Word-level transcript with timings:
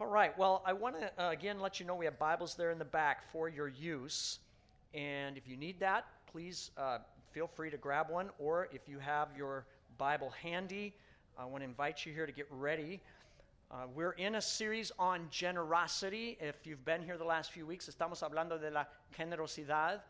All 0.00 0.08
right, 0.08 0.36
well, 0.36 0.60
I 0.66 0.72
want 0.72 0.96
to 0.98 1.24
uh, 1.24 1.30
again 1.30 1.60
let 1.60 1.78
you 1.78 1.86
know 1.86 1.94
we 1.94 2.04
have 2.06 2.18
Bibles 2.18 2.56
there 2.56 2.72
in 2.72 2.80
the 2.80 2.84
back 2.84 3.30
for 3.30 3.48
your 3.48 3.68
use. 3.68 4.40
And 4.92 5.36
if 5.36 5.46
you 5.46 5.56
need 5.56 5.78
that, 5.78 6.06
please 6.32 6.72
uh, 6.76 6.98
feel 7.30 7.46
free 7.46 7.70
to 7.70 7.76
grab 7.76 8.10
one. 8.10 8.30
Or 8.40 8.68
if 8.72 8.88
you 8.88 8.98
have 8.98 9.28
your 9.38 9.66
Bible 9.96 10.30
handy, 10.42 10.94
I 11.38 11.44
want 11.44 11.62
to 11.62 11.64
invite 11.64 12.04
you 12.04 12.12
here 12.12 12.26
to 12.26 12.32
get 12.32 12.48
ready. 12.50 13.00
Uh, 13.70 13.84
we're 13.94 14.12
in 14.12 14.34
a 14.34 14.42
series 14.42 14.90
on 14.98 15.28
generosity. 15.30 16.38
If 16.40 16.66
you've 16.66 16.84
been 16.84 17.04
here 17.04 17.16
the 17.16 17.24
last 17.24 17.52
few 17.52 17.64
weeks, 17.64 17.88
estamos 17.88 18.20
hablando 18.20 18.60
de 18.60 18.72
la 18.72 18.86
generosidad. 19.16 20.00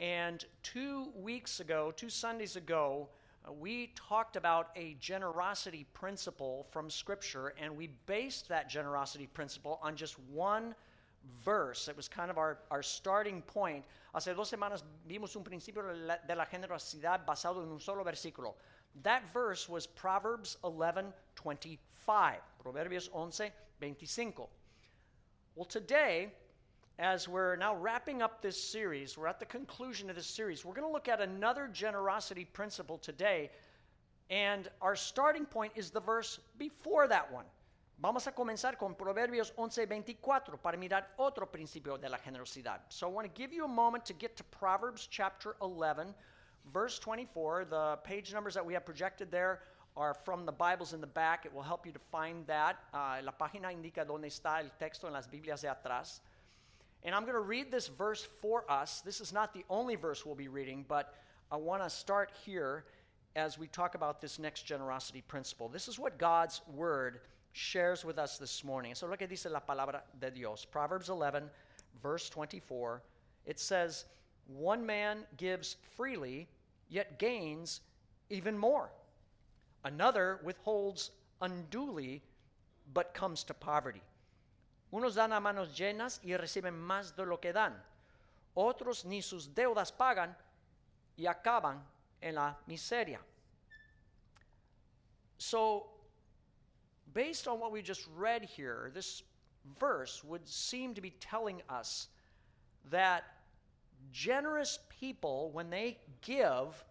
And 0.00 0.44
two 0.62 1.08
weeks 1.16 1.60
ago, 1.60 1.94
two 1.96 2.10
Sundays 2.10 2.56
ago, 2.56 3.08
Uh, 3.48 3.52
we 3.52 3.92
talked 3.94 4.36
about 4.36 4.70
a 4.76 4.96
generosity 5.00 5.86
principle 5.94 6.66
from 6.70 6.90
Scripture, 6.90 7.54
and 7.60 7.76
we 7.76 7.88
based 8.06 8.48
that 8.48 8.68
generosity 8.68 9.26
principle 9.26 9.78
on 9.82 9.96
just 9.96 10.18
one 10.30 10.74
verse. 11.44 11.88
It 11.88 11.96
was 11.96 12.08
kind 12.08 12.30
of 12.30 12.38
our, 12.38 12.58
our 12.70 12.82
starting 12.82 13.42
point. 13.42 13.84
Hace 14.14 14.34
dos 14.34 14.50
semanas 14.50 14.82
vimos 15.08 15.36
un 15.36 15.42
principio 15.44 15.82
de 15.82 16.34
la, 16.34 16.44
generosidad 16.46 17.26
basado 17.26 17.62
en 17.62 17.70
un 17.70 17.80
solo 17.80 18.04
versículo. 18.04 18.54
That 19.02 19.22
verse 19.32 19.68
was 19.68 19.86
Proverbs 19.86 20.56
11 20.62 21.12
25. 21.36 22.40
Proverbios 22.64 23.08
11 23.12 23.50
25. 23.80 24.46
Well, 25.54 25.64
today, 25.64 26.32
as 26.98 27.28
we're 27.28 27.54
now 27.56 27.76
wrapping 27.76 28.22
up 28.22 28.42
this 28.42 28.60
series, 28.60 29.16
we're 29.16 29.28
at 29.28 29.38
the 29.38 29.46
conclusion 29.46 30.10
of 30.10 30.16
this 30.16 30.26
series, 30.26 30.64
we're 30.64 30.74
going 30.74 30.86
to 30.86 30.92
look 30.92 31.08
at 31.08 31.20
another 31.20 31.68
generosity 31.72 32.44
principle 32.44 32.98
today. 32.98 33.50
And 34.30 34.68
our 34.82 34.96
starting 34.96 35.44
point 35.44 35.72
is 35.76 35.90
the 35.90 36.00
verse 36.00 36.40
before 36.58 37.06
that 37.06 37.32
one. 37.32 37.44
Vamos 38.00 38.26
a 38.26 38.32
comenzar 38.32 38.78
con 38.78 38.94
Proverbios 38.94 39.52
11:24 39.56 40.60
para 40.62 40.76
mirar 40.76 41.06
otro 41.18 41.46
principio 41.46 41.96
de 41.96 42.08
la 42.08 42.18
generosidad. 42.18 42.80
So 42.88 43.08
I 43.08 43.10
want 43.10 43.26
to 43.26 43.40
give 43.40 43.52
you 43.52 43.64
a 43.64 43.68
moment 43.68 44.04
to 44.06 44.12
get 44.12 44.36
to 44.36 44.44
Proverbs 44.44 45.08
chapter 45.10 45.56
11, 45.62 46.14
verse 46.72 46.98
24. 46.98 47.64
The 47.64 47.98
page 48.04 48.32
numbers 48.32 48.54
that 48.54 48.64
we 48.64 48.74
have 48.74 48.84
projected 48.84 49.30
there 49.30 49.62
are 49.96 50.14
from 50.14 50.46
the 50.46 50.52
Bibles 50.52 50.92
in 50.92 51.00
the 51.00 51.08
back. 51.08 51.44
It 51.44 51.52
will 51.52 51.62
help 51.62 51.86
you 51.86 51.92
to 51.92 51.98
find 51.98 52.46
that. 52.46 52.76
Uh, 52.94 53.20
la 53.24 53.32
página 53.32 53.72
indica 53.72 54.04
dónde 54.04 54.26
está 54.26 54.60
el 54.60 54.70
texto 54.78 55.08
en 55.08 55.12
las 55.12 55.26
Biblias 55.26 55.62
de 55.62 55.68
atrás. 55.68 56.20
And 57.04 57.14
I'm 57.14 57.22
going 57.22 57.34
to 57.34 57.40
read 57.40 57.70
this 57.70 57.88
verse 57.88 58.26
for 58.40 58.70
us. 58.70 59.00
This 59.00 59.20
is 59.20 59.32
not 59.32 59.54
the 59.54 59.64
only 59.70 59.94
verse 59.94 60.26
we'll 60.26 60.34
be 60.34 60.48
reading, 60.48 60.84
but 60.88 61.14
I 61.50 61.56
want 61.56 61.82
to 61.82 61.90
start 61.90 62.30
here 62.44 62.84
as 63.36 63.58
we 63.58 63.68
talk 63.68 63.94
about 63.94 64.20
this 64.20 64.38
next 64.38 64.62
generosity 64.62 65.22
principle. 65.22 65.68
This 65.68 65.88
is 65.88 65.98
what 65.98 66.18
God's 66.18 66.60
word 66.74 67.20
shares 67.52 68.04
with 68.04 68.18
us 68.18 68.38
this 68.38 68.64
morning. 68.64 68.94
So, 68.94 69.06
es 69.06 69.10
lo 69.10 69.16
que 69.16 69.26
dice 69.26 69.46
la 69.46 69.60
palabra 69.60 70.00
de 70.20 70.30
Dios. 70.30 70.64
Proverbs 70.64 71.08
11, 71.08 71.44
verse 72.02 72.28
24. 72.28 73.02
It 73.46 73.60
says, 73.60 74.04
One 74.46 74.84
man 74.84 75.24
gives 75.36 75.76
freely, 75.96 76.48
yet 76.88 77.18
gains 77.18 77.80
even 78.28 78.58
more. 78.58 78.90
Another 79.84 80.40
withholds 80.42 81.10
unduly, 81.40 82.22
but 82.92 83.14
comes 83.14 83.44
to 83.44 83.54
poverty. 83.54 84.02
Unos 84.90 85.14
dan 85.14 85.32
a 85.32 85.40
manos 85.40 85.76
llenas 85.76 86.20
y 86.22 86.36
reciben 86.36 86.74
más 86.74 87.14
de 87.14 87.24
lo 87.24 87.38
que 87.38 87.52
dan. 87.52 87.74
Otros 88.54 89.04
ni 89.04 89.20
sus 89.20 89.54
deudas 89.54 89.92
pagan 89.92 90.34
y 91.16 91.26
acaban 91.26 91.82
en 92.20 92.34
la 92.34 92.56
miseria. 92.66 93.20
So, 95.38 95.86
based 97.12 97.46
on 97.46 97.60
what 97.60 97.70
we 97.70 97.82
just 97.82 98.08
read 98.16 98.42
here, 98.42 98.90
this 98.94 99.22
verse 99.78 100.24
would 100.24 100.48
seem 100.48 100.94
to 100.94 101.00
be 101.00 101.10
telling 101.20 101.62
us 101.68 102.08
that 102.90 103.24
generous 104.12 104.78
people, 105.00 105.50
when 105.52 105.70
they 105.70 105.98
give, 106.22 106.84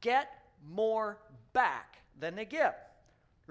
get 0.00 0.28
more 0.68 1.18
back 1.52 1.98
than 2.20 2.34
they 2.34 2.44
give. 2.44 2.74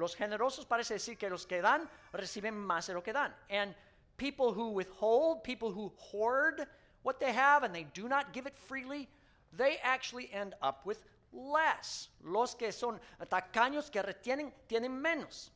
Los 0.02 0.16
generosos 0.16 0.66
parece 0.66 0.96
decir 0.96 1.18
que 1.18 1.30
los 1.30 1.46
que 1.46 1.62
dan 1.62 1.88
reciben 2.12 2.56
más 2.56 2.88
de 2.88 2.94
lo 2.94 3.02
que 3.02 3.14
dan. 3.14 3.32
And 3.52 3.76
people 4.18 4.52
who 4.52 4.72
withhold, 4.72 5.44
people 5.44 5.72
who 5.72 5.94
hoard 5.98 6.68
what 7.04 7.20
they 7.20 7.32
have 7.32 7.64
and 7.64 7.74
they 7.74 7.86
do 7.94 8.10
not 8.10 8.34
give 8.34 8.48
it 8.48 8.58
freely, 8.58 9.08
they 9.54 9.78
actually 9.84 10.32
end 10.34 10.56
up 10.62 10.86
with 10.86 11.04
less. 11.32 12.10
Los 12.24 12.56
que 12.56 12.72
son 12.72 13.00
tacaños 13.30 13.92
que 13.92 14.02
retienen 14.02 14.52
tienen 14.68 15.00
menos. 15.02 15.52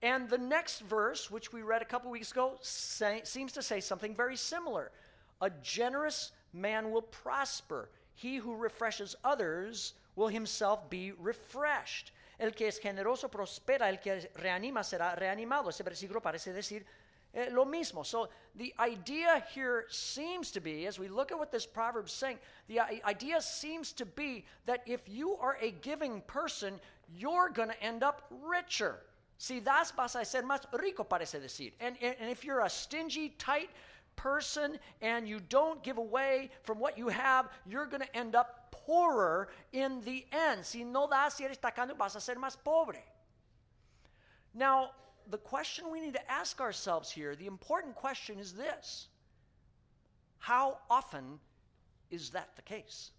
And 0.00 0.28
the 0.28 0.38
next 0.38 0.80
verse, 0.82 1.28
which 1.28 1.52
we 1.52 1.62
read 1.62 1.82
a 1.82 1.84
couple 1.84 2.10
weeks 2.12 2.30
ago, 2.30 2.56
say, 2.60 3.20
seems 3.24 3.52
to 3.52 3.62
say 3.62 3.80
something 3.80 4.14
very 4.14 4.36
similar. 4.36 4.92
A 5.40 5.50
generous 5.60 6.30
man 6.52 6.92
will 6.92 7.02
prosper. 7.02 7.90
He 8.14 8.36
who 8.36 8.54
refreshes 8.54 9.16
others 9.24 9.94
will 10.14 10.28
himself 10.28 10.88
be 10.88 11.12
refreshed. 11.18 12.12
El 12.38 12.54
que 12.54 12.68
es 12.68 12.78
generoso 12.78 13.28
prospera, 13.28 13.88
el 13.88 13.98
que 13.98 14.30
reanima 14.36 14.84
será 14.84 15.14
reanimado. 15.14 15.70
Ese 15.70 15.82
versículo 15.82 16.22
parece 16.22 16.52
decir 16.52 16.86
eh, 17.32 17.50
lo 17.50 17.64
mismo. 17.64 18.04
So 18.04 18.28
the 18.54 18.72
idea 18.78 19.44
here 19.54 19.86
seems 19.90 20.50
to 20.52 20.60
be, 20.60 20.86
as 20.86 20.98
we 20.98 21.08
look 21.08 21.32
at 21.32 21.38
what 21.38 21.50
this 21.50 21.66
proverb 21.66 22.06
is 22.06 22.12
saying, 22.12 22.38
the 22.68 22.80
idea 23.04 23.40
seems 23.40 23.92
to 23.94 24.06
be 24.06 24.44
that 24.66 24.82
if 24.86 25.00
you 25.06 25.36
are 25.36 25.58
a 25.60 25.72
giving 25.82 26.22
person, 26.22 26.80
you're 27.16 27.50
going 27.50 27.68
to 27.68 27.82
end 27.82 28.02
up 28.02 28.22
richer. 28.46 29.00
Si 29.36 29.60
das, 29.60 29.92
vas 29.92 30.14
a 30.16 30.24
ser 30.24 30.42
más 30.42 30.64
rico, 30.72 31.04
parece 31.04 31.40
decir. 31.40 31.72
And, 31.80 31.96
and, 32.00 32.16
and 32.20 32.30
if 32.30 32.44
you're 32.44 32.60
a 32.60 32.70
stingy, 32.70 33.30
tight 33.38 33.70
person 34.16 34.78
and 35.00 35.28
you 35.28 35.40
don't 35.48 35.82
give 35.82 35.98
away 35.98 36.50
from 36.62 36.80
what 36.80 36.98
you 36.98 37.08
have, 37.08 37.48
you're 37.66 37.86
going 37.86 38.02
to 38.02 38.16
end 38.16 38.34
up 38.34 38.57
poorer 38.70 39.48
in 39.72 40.00
the 40.02 40.26
end. 40.32 40.64
Si 40.64 40.84
no 40.84 41.06
das, 41.06 41.34
si 41.34 41.44
eres 41.44 41.58
tacaño, 41.58 41.96
vas 41.96 42.16
a 42.16 42.20
ser 42.20 42.36
más 42.36 42.56
pobre. 42.62 43.02
Now, 44.54 44.90
the 45.30 45.38
question 45.38 45.90
we 45.90 46.00
need 46.00 46.14
to 46.14 46.30
ask 46.30 46.60
ourselves 46.60 47.10
here, 47.10 47.36
the 47.36 47.46
important 47.46 47.94
question 47.94 48.38
is 48.38 48.52
this 48.52 49.08
How 50.38 50.78
often 50.90 51.38
is 52.10 52.30
that 52.30 52.56
the 52.56 52.62
case? 52.62 53.10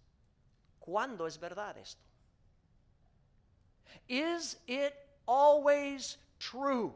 ¿Cuándo 0.86 1.26
es 1.26 1.36
verdad 1.36 1.76
esto? 1.80 2.00
Is 4.08 4.56
it 4.66 4.94
always 5.26 6.16
true 6.38 6.94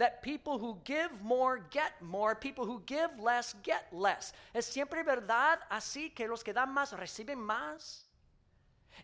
that 0.00 0.22
people 0.22 0.58
who 0.58 0.78
give 0.84 1.10
more 1.22 1.60
get 1.70 1.92
more, 2.00 2.34
people 2.34 2.64
who 2.64 2.82
give 2.86 3.10
less 3.20 3.54
get 3.62 3.86
less. 3.92 4.32
¿Es 4.54 4.64
siempre 4.64 5.04
verdad 5.04 5.58
así 5.70 6.14
que 6.14 6.26
los 6.26 6.42
que 6.42 6.54
dan 6.54 6.74
más 6.74 6.92
reciben 6.98 7.36
más? 7.36 8.04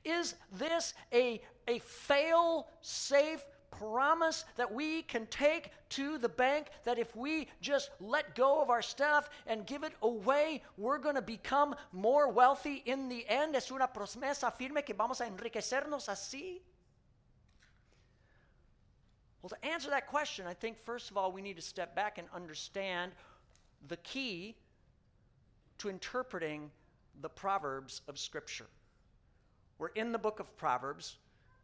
Is 0.04 0.34
this 0.52 0.94
a, 1.12 1.40
a 1.68 1.78
fail 1.80 2.66
safe 2.80 3.44
promise 3.70 4.46
that 4.56 4.72
we 4.72 5.02
can 5.02 5.26
take 5.26 5.70
to 5.90 6.16
the 6.16 6.30
bank 6.30 6.68
that 6.84 6.98
if 6.98 7.14
we 7.14 7.46
just 7.60 7.90
let 8.00 8.34
go 8.34 8.62
of 8.62 8.70
our 8.70 8.80
stuff 8.80 9.28
and 9.46 9.66
give 9.66 9.84
it 9.84 9.92
away, 10.00 10.62
we're 10.78 10.98
going 10.98 11.14
to 11.14 11.22
become 11.22 11.74
more 11.92 12.30
wealthy 12.30 12.82
in 12.86 13.10
the 13.10 13.26
end? 13.28 13.54
Es 13.54 13.70
una 13.70 13.88
promesa 13.88 14.50
firme 14.50 14.82
que 14.82 14.94
vamos 14.94 15.20
a 15.20 15.26
enriquecernos 15.26 16.08
así? 16.08 16.62
Well, 19.46 19.56
to 19.62 19.68
answer 19.68 19.90
that 19.90 20.08
question, 20.08 20.44
I 20.48 20.54
think 20.54 20.76
first 20.76 21.08
of 21.08 21.16
all 21.16 21.30
we 21.30 21.40
need 21.40 21.54
to 21.54 21.62
step 21.62 21.94
back 21.94 22.18
and 22.18 22.26
understand 22.34 23.12
the 23.86 23.96
key 23.98 24.56
to 25.78 25.88
interpreting 25.88 26.68
the 27.20 27.28
Proverbs 27.28 28.00
of 28.08 28.18
Scripture. 28.18 28.66
We're 29.78 29.94
in 29.94 30.10
the 30.10 30.18
book 30.18 30.40
of 30.40 30.56
Proverbs. 30.56 31.18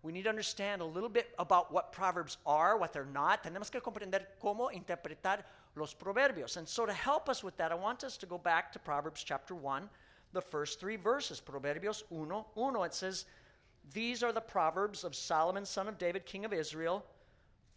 We 0.05 0.13
need 0.13 0.23
to 0.23 0.29
understand 0.29 0.81
a 0.81 0.85
little 0.85 1.09
bit 1.09 1.35
about 1.41 1.73
what 1.73 1.91
Proverbs 1.91 2.37
are, 2.47 2.79
what 2.79 2.93
they're 2.93 3.05
not. 3.05 3.45
And 3.45 3.57
tenemos 3.57 3.69
que 3.69 3.81
comprender 3.81 4.27
cómo 4.41 4.71
interpretar 4.73 5.41
los 5.75 5.93
proverbios. 5.93 6.59
And 6.59 6.69
so, 6.69 6.87
to 6.87 6.93
help 6.93 7.29
us 7.29 7.43
with 7.43 7.57
that, 7.57 7.73
I 7.73 7.75
want 7.75 8.05
us 8.05 8.17
to 8.19 8.27
go 8.27 8.39
back 8.39 8.71
to 8.75 8.79
Proverbs 8.79 9.25
chapter 9.25 9.57
1, 9.57 9.91
the 10.33 10.41
first 10.41 10.79
three 10.79 10.95
verses. 10.95 11.41
Proverbios 11.41 12.05
1, 12.11 12.29
1. 12.29 12.87
It 12.87 12.95
says, 12.95 13.25
These 13.93 14.23
are 14.23 14.31
the 14.31 14.41
Proverbs 14.41 15.03
of 15.03 15.17
Solomon, 15.17 15.67
son 15.67 15.89
of 15.89 15.99
David, 15.99 16.27
king 16.27 16.45
of 16.45 16.53
Israel 16.53 17.05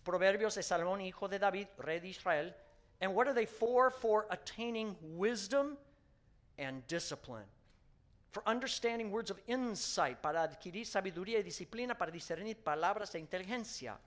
Proverbios 0.05 0.55
de 0.55 0.63
Salomón, 0.63 1.01
hijo 1.01 1.27
de 1.27 1.39
David, 1.39 1.67
rey 1.79 1.99
de 1.99 2.09
Israel. 2.09 2.53
And 3.01 3.13
what 3.13 3.27
are 3.27 3.33
they 3.33 3.47
for? 3.47 3.89
For 3.89 4.27
attaining 4.29 4.95
wisdom 5.01 5.77
and 6.57 6.85
discipline. 6.87 7.45
For 8.31 8.43
understanding 8.45 9.11
words 9.11 9.31
of 9.31 9.39
insight, 9.47 10.21
para 10.21 10.43
adquirir 10.47 10.85
sabiduría 10.85 11.39
y 11.39 11.43
disciplina, 11.43 11.97
para 11.97 12.11
discernir 12.11 12.57
palabras 12.63 13.11
de 13.11 13.19
inteligencia. 13.19 13.97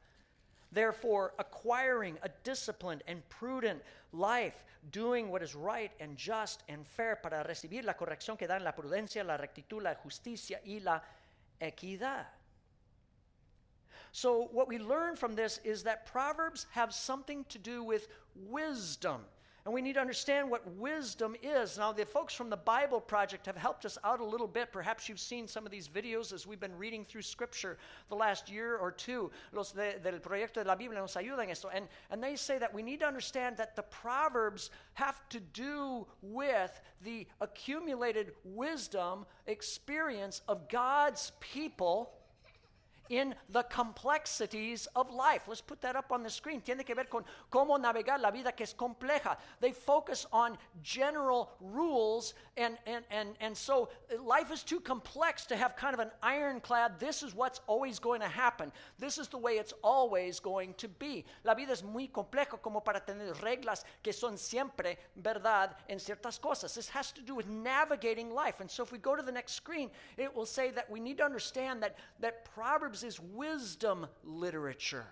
Therefore, 0.71 1.33
acquiring 1.39 2.19
a 2.23 2.29
disciplined 2.45 3.03
and 3.07 3.27
prudent 3.31 3.83
life, 4.13 4.65
doing 4.93 5.31
what 5.31 5.43
is 5.43 5.55
right 5.55 5.91
and 5.99 6.17
just 6.17 6.63
and 6.69 6.87
fair, 6.87 7.17
para 7.17 7.43
recibir 7.43 7.85
la 7.85 7.95
corrección 7.95 8.39
que 8.39 8.47
dan 8.47 8.63
la 8.63 8.73
prudencia, 8.73 9.25
la 9.25 9.37
rectitud, 9.37 9.83
la 9.83 9.95
justicia 9.95 10.61
y 10.65 10.81
la 10.81 11.03
equidad. 11.61 12.27
So, 14.13 14.49
what 14.53 14.69
we 14.69 14.79
learn 14.79 15.17
from 15.17 15.35
this 15.35 15.61
is 15.65 15.83
that 15.85 16.07
Proverbs 16.07 16.67
have 16.71 16.93
something 16.95 17.45
to 17.51 17.59
do 17.59 17.83
with 17.83 18.09
wisdom. 18.35 19.21
And 19.69 19.75
we 19.75 19.83
need 19.83 19.97
to 19.97 20.01
understand 20.01 20.51
what 20.51 20.67
wisdom 20.77 21.37
is. 21.43 21.77
Now, 21.77 21.93
the 21.93 22.07
folks 22.07 22.33
from 22.33 22.49
the 22.49 22.57
Bible 22.57 23.03
Project 23.03 23.45
have 23.45 23.57
helped 23.59 23.85
us 23.85 23.99
out 24.03 24.21
a 24.21 24.25
little 24.25 24.47
bit. 24.47 24.73
Perhaps 24.73 25.11
you've 25.11 25.21
seen 25.21 25.47
some 25.47 25.67
of 25.67 25.71
these 25.71 25.89
videos 25.89 26.33
as 26.33 26.47
we've 26.47 26.59
been 26.59 26.79
reading 26.79 27.05
through 27.05 27.21
Scripture 27.21 27.77
the 28.09 28.15
last 28.15 28.51
year 28.51 28.79
or 28.79 28.91
two. 28.91 29.31
Los 29.53 29.73
de, 29.73 29.99
del 29.99 30.21
Proyecto 30.21 30.63
de 30.63 30.65
la 30.65 30.75
Biblia 30.75 31.01
nos 31.01 31.17
ayudan 31.17 31.43
en 31.43 31.51
esto. 31.51 31.69
And, 31.69 31.87
and 32.11 32.23
they 32.23 32.35
say 32.35 32.57
that 32.57 32.73
we 32.73 32.83
need 32.83 33.01
to 33.01 33.07
understand 33.07 33.59
that 33.59 33.77
the 33.77 33.83
Proverbs 33.83 34.71
have 34.95 35.21
to 35.29 35.39
do 35.39 36.07
with 36.23 36.81
the 37.03 37.27
accumulated 37.43 38.33
wisdom 38.45 39.27
experience 39.47 40.41
of 40.49 40.71
God's 40.71 41.33
people 41.41 42.15
in 43.09 43.35
the 43.51 43.63
complexities 43.65 44.89
of 44.95 45.11
life. 45.11 45.43
Let's 45.49 45.61
put 45.61 45.81
that 45.83 45.97
up 45.97 46.13
on 46.13 46.23
the 46.23 46.31
screen. 46.31 46.61
Tiene 46.61 46.85
que 46.85 46.95
ver 46.95 47.05
con 47.05 47.25
cómo 47.51 47.79
navegar 47.79 48.21
la 48.21 48.31
vida 48.31 48.53
que 48.53 48.65
es 48.65 48.75
compleja. 48.75 49.37
They 49.61 49.73
focus 49.73 50.27
on 50.33 50.59
general 50.83 51.51
rules, 51.61 52.35
and, 52.57 52.77
and, 52.87 53.05
and, 53.11 53.31
and 53.41 53.57
so 53.57 53.89
uh, 54.13 54.23
life 54.23 54.51
is 54.53 54.63
too 54.63 54.81
complex 54.81 55.47
to 55.47 55.57
have 55.57 55.77
kind 55.77 55.95
of 55.95 56.01
an 56.01 56.11
ironclad, 56.23 56.99
this 56.99 57.23
is 57.23 57.35
what's 57.35 57.61
always 57.67 57.99
going 57.99 58.21
to 58.21 58.29
happen. 58.29 58.73
This 58.99 59.19
is 59.19 59.29
the 59.29 59.39
way 59.39 59.53
it's 59.53 59.75
always 59.83 60.41
going 60.41 60.75
to 60.75 60.89
be. 60.89 61.25
La 61.45 61.55
vida 61.55 61.73
es 61.73 61.83
muy 61.83 62.09
compleja 62.09 62.61
como 62.61 62.81
para 62.81 63.01
tener 63.01 63.35
reglas 63.41 63.85
que 64.03 64.13
son 64.13 64.37
siempre 64.37 64.99
verdad 65.17 65.77
en 65.89 65.99
ciertas 65.99 66.41
cosas. 66.41 66.75
This 66.75 66.89
has 66.89 67.13
to 67.13 67.23
do 67.23 67.35
with 67.35 67.49
navigating 67.49 68.33
life. 68.33 68.61
And 68.61 68.71
so 68.71 68.83
if 68.83 68.93
we 68.93 68.99
go 68.99 69.17
to 69.17 69.23
the 69.23 69.33
next 69.33 69.53
screen, 69.53 69.91
it 70.17 70.35
will 70.35 70.47
say 70.47 70.71
that 70.71 70.91
we 70.91 71.01
need 71.01 71.19
to 71.19 71.25
understand 71.25 71.83
that, 71.83 71.97
that 72.21 72.45
Proverbs 72.55 72.98
Proverbs 72.99 73.17
is 73.17 73.21
wisdom 73.21 74.07
literature. 74.25 75.07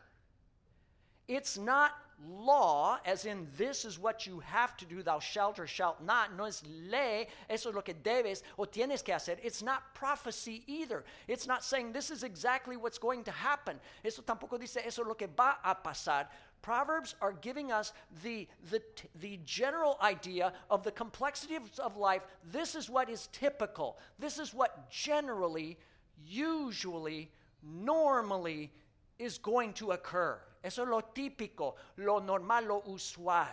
It's 1.29 1.59
not 1.59 1.93
law, 2.27 2.99
as 3.05 3.27
in 3.27 3.47
this 3.59 3.85
is 3.85 3.99
what 3.99 4.27
you 4.27 4.41
have 4.41 4.77
to 4.79 4.87
do, 4.87 5.03
thou 5.03 5.19
shalt 5.19 5.59
or 5.59 5.67
shalt 5.67 6.03
not. 6.03 6.37
No 6.37 6.45
es 6.45 6.63
ley, 6.89 7.29
eso 7.51 7.69
es 7.69 7.75
lo 7.75 7.83
que 7.83 7.95
debes 7.95 8.43
o 8.59 8.65
tienes 8.65 9.05
que 9.05 9.13
hacer. 9.15 9.37
It's 9.43 9.63
not 9.63 9.95
prophecy 9.95 10.63
either. 10.67 11.05
It's 11.29 11.47
not 11.47 11.63
saying 11.63 11.93
this 11.93 12.11
is 12.11 12.23
exactly 12.23 12.77
what's 12.77 12.99
going 12.99 13.25
to 13.25 13.31
happen. 13.31 13.79
Eso 14.05 14.23
tampoco 14.23 14.59
dice 14.59 14.79
eso 14.85 15.03
es 15.03 15.09
lo 15.09 15.15
que 15.15 15.29
va 15.29 15.59
a 15.65 15.75
pasar. 15.75 16.27
Proverbs 16.63 17.15
are 17.21 17.33
giving 17.33 17.71
us 17.71 17.93
the, 18.23 18.49
the, 18.71 18.81
the 19.21 19.39
general 19.45 19.99
idea 20.03 20.53
of 20.71 20.83
the 20.83 20.93
complexity 20.93 21.55
of, 21.57 21.63
of 21.79 21.97
life. 21.97 22.23
This 22.51 22.75
is 22.75 22.89
what 22.89 23.11
is 23.11 23.29
typical. 23.33 23.99
This 24.19 24.39
is 24.39 24.55
what 24.55 24.91
generally, 24.91 25.77
usually, 26.25 27.31
normally 27.63 28.71
is 29.19 29.39
going 29.39 29.73
to 29.75 29.93
occur. 29.93 30.39
Eso 30.63 30.83
es 30.83 30.89
lo 30.89 31.01
típico, 31.15 31.75
lo 31.97 32.19
normal, 32.19 32.65
lo 32.65 32.83
usual. 32.87 33.49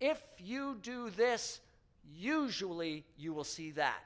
If 0.00 0.22
you 0.38 0.78
do 0.82 1.10
this, 1.10 1.60
usually 2.14 3.04
you 3.16 3.32
will 3.32 3.44
see 3.44 3.70
that. 3.72 4.02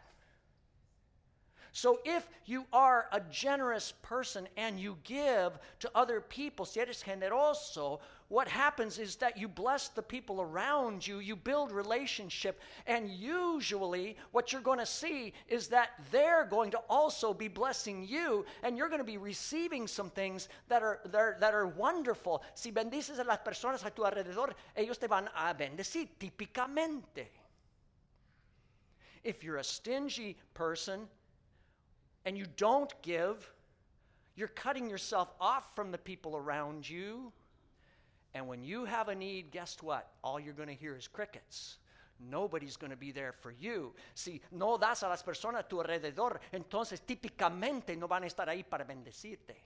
So 1.73 2.01
if 2.05 2.29
you 2.45 2.65
are 2.73 3.07
a 3.13 3.21
generous 3.31 3.93
person 4.03 4.49
and 4.57 4.81
you 4.81 4.97
give 5.05 5.59
to 5.81 5.91
other 5.95 6.21
people, 6.21 6.65
si 6.65 6.81
eres 6.81 7.05
generoso, 7.05 8.01
what 8.29 8.47
happens 8.47 8.99
is 8.99 9.17
that 9.17 9.39
you 9.39 9.49
bless 9.49 9.89
the 9.89 10.03
people 10.03 10.43
around 10.43 11.07
you, 11.07 11.19
you 11.19 11.35
build 11.35 11.73
relationship, 11.73 12.61
and 12.87 13.09
usually 13.11 14.17
what 14.33 14.53
you're 14.53 14.61
going 14.61 14.79
to 14.79 14.87
see 14.87 15.33
is 15.49 15.69
that 15.69 15.91
they're 16.13 16.45
going 16.45 16.71
to 16.73 16.81
also 16.91 17.33
be 17.33 17.49
blessing 17.49 18.07
you, 18.07 18.45
and 18.63 18.77
you're 18.77 18.91
going 18.91 19.01
to 19.01 19.05
be 19.05 19.17
receiving 19.17 19.87
some 19.87 20.11
things 20.11 20.51
that 20.69 20.83
are, 20.83 21.01
that 21.07 21.19
are, 21.19 21.37
that 21.41 21.55
are 21.55 21.67
wonderful. 21.67 22.43
Si 22.55 22.71
bendices 22.71 23.19
a 23.19 23.25
las 23.25 23.39
personas 23.39 23.85
a 23.87 23.91
tu 23.91 24.03
alrededor, 24.03 24.53
ellos 24.77 24.99
te 24.99 25.07
van 25.07 25.29
a 25.35 25.55
bendecir 25.55 26.09
típicamente. 26.21 27.29
If 29.25 29.43
you're 29.43 29.57
a 29.57 29.65
stingy 29.65 30.37
person 30.53 31.09
and 32.27 32.37
you 32.37 32.45
don't 32.57 32.93
give, 33.01 33.51
you're 34.37 34.49
cutting 34.49 34.89
yourself 34.91 35.33
off 35.41 35.75
from 35.75 35.91
the 35.91 35.99
people 35.99 36.37
around 36.37 36.89
you. 36.89 37.33
And 38.35 38.47
when 38.47 38.63
you 38.63 38.85
have 38.85 39.09
a 39.09 39.15
need, 39.15 39.51
guess 39.51 39.77
what? 39.81 40.11
All 40.23 40.39
you're 40.39 40.55
going 40.55 40.69
to 40.69 40.75
hear 40.75 40.95
is 40.97 41.09
crickets. 41.09 41.79
Nobody's 42.21 42.77
going 42.77 42.91
to 42.91 42.97
be 42.97 43.13
there 43.13 43.33
for 43.33 43.53
you. 43.53 43.95
Si 44.15 44.41
no 44.51 44.77
das 44.77 45.03
a 45.03 45.09
las 45.09 45.23
personas 45.23 45.61
a 45.61 45.69
tu 45.69 45.81
alrededor, 45.81 46.41
entonces 46.53 47.01
típicamente 47.01 47.97
no 47.97 48.09
van 48.09 48.25
a 48.25 48.27
estar 48.27 48.49
ahí 48.49 48.65
para 48.69 48.85
bendecirte. 48.85 49.57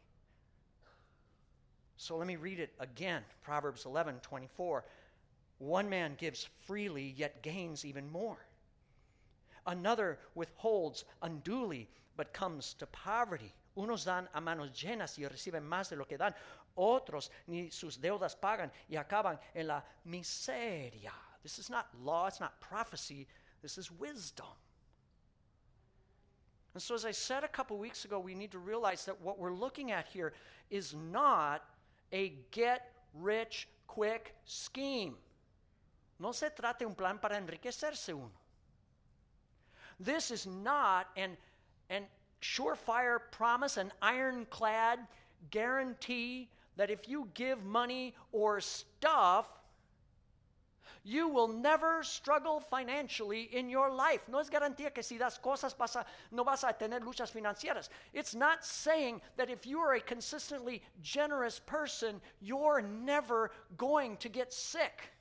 So 1.96 2.16
let 2.16 2.26
me 2.26 2.36
read 2.36 2.58
it 2.58 2.74
again. 2.78 3.22
Proverbs 3.42 3.86
11, 3.86 4.20
24. 4.22 4.84
One 5.58 5.88
man 5.88 6.14
gives 6.18 6.48
freely, 6.66 7.14
yet 7.16 7.42
gains 7.42 7.84
even 7.84 8.10
more. 8.10 8.38
Another 9.66 10.18
withholds 10.34 11.04
unduly, 11.22 11.88
but 12.16 12.32
comes 12.32 12.74
to 12.74 12.86
poverty. 12.86 13.52
Unos 13.76 14.04
dan 14.04 14.28
a 14.34 14.40
manos 14.40 14.70
llenas 14.72 15.16
y 15.18 15.26
reciben 15.26 15.62
más 15.62 15.88
de 15.88 15.96
lo 15.96 16.04
que 16.04 16.18
dan. 16.18 16.34
Otros 16.76 17.30
ni 17.46 17.70
sus 17.70 17.96
deudas 17.96 18.34
pagan 18.34 18.70
y 18.88 18.96
acaban 18.96 19.38
en 19.54 19.66
la 19.66 19.82
miseria. 20.06 21.12
This 21.42 21.58
is 21.58 21.68
not 21.68 21.86
law, 22.02 22.26
it's 22.26 22.40
not 22.40 22.60
prophecy, 22.60 23.26
this 23.62 23.78
is 23.78 23.90
wisdom. 23.90 24.46
And 26.74 26.82
so, 26.82 26.94
as 26.94 27.04
I 27.04 27.10
said 27.10 27.44
a 27.44 27.48
couple 27.48 27.76
weeks 27.76 28.04
ago, 28.04 28.18
we 28.18 28.34
need 28.34 28.52
to 28.52 28.58
realize 28.58 29.04
that 29.04 29.20
what 29.20 29.38
we're 29.38 29.52
looking 29.52 29.92
at 29.92 30.06
here 30.06 30.32
is 30.70 30.94
not 30.94 31.62
a 32.12 32.32
get 32.50 32.92
rich 33.14 33.68
quick 33.86 34.34
scheme. 34.44 35.16
No 36.18 36.32
se 36.32 36.48
trata 36.50 36.86
un 36.86 36.94
plan 36.94 37.18
para 37.18 37.36
enriquecerse 37.36 38.10
uno. 38.10 38.30
This 40.00 40.30
is 40.30 40.46
not 40.46 41.08
an, 41.16 41.36
an 41.90 42.04
surefire 42.40 43.18
promise, 43.30 43.76
an 43.76 43.92
ironclad 44.00 45.00
guarantee 45.50 46.48
that 46.76 46.90
if 46.90 47.08
you 47.08 47.28
give 47.34 47.64
money 47.64 48.14
or 48.32 48.60
stuff, 48.60 49.46
you 51.04 51.28
will 51.28 51.48
never 51.48 52.02
struggle 52.02 52.60
financially 52.60 53.48
in 53.52 53.68
your 53.68 53.90
life. 53.90 54.20
No 54.28 54.38
es 54.38 54.48
garantía 54.48 54.94
que 54.94 55.02
si 55.02 55.18
das 55.18 55.38
cosas 55.38 55.76
vas 55.76 55.96
a, 55.96 56.06
no 56.30 56.44
vas 56.44 56.62
a 56.62 56.72
tener 56.72 57.00
luchas 57.00 57.32
financieras. 57.32 57.88
It's 58.12 58.34
not 58.34 58.64
saying 58.64 59.20
that 59.36 59.50
if 59.50 59.66
you 59.66 59.80
are 59.80 59.94
a 59.94 60.00
consistently 60.00 60.82
generous 61.02 61.58
person, 61.58 62.20
you're 62.40 62.82
never 62.82 63.50
going 63.76 64.16
to 64.18 64.28
get 64.28 64.52
sick. 64.52 65.12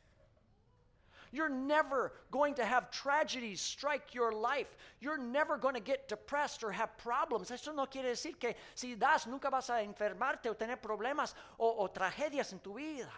You're 1.32 1.50
never 1.50 2.12
going 2.30 2.56
to 2.56 2.66
have 2.66 2.92
tragedies 2.92 3.62
strike 3.62 4.14
your 4.14 4.34
life. 4.34 4.68
You're 5.00 5.18
never 5.18 5.58
going 5.58 5.76
to 5.76 5.82
get 5.82 6.10
depressed 6.10 6.64
or 6.64 6.72
have 6.72 6.98
problems. 6.98 7.52
Eso 7.52 7.72
no 7.72 7.86
quiere 7.86 8.12
decir 8.12 8.38
que 8.38 8.54
si 8.76 8.96
das 8.96 9.28
nunca 9.28 9.50
vas 9.50 9.70
a 9.70 9.82
enfermarte 9.82 10.48
o 10.48 10.54
tener 10.54 10.76
problemas 10.76 11.34
o, 11.58 11.84
o 11.84 11.88
tragedias 11.88 12.52
en 12.52 12.60
tu 12.60 12.74
vida. 12.74 13.10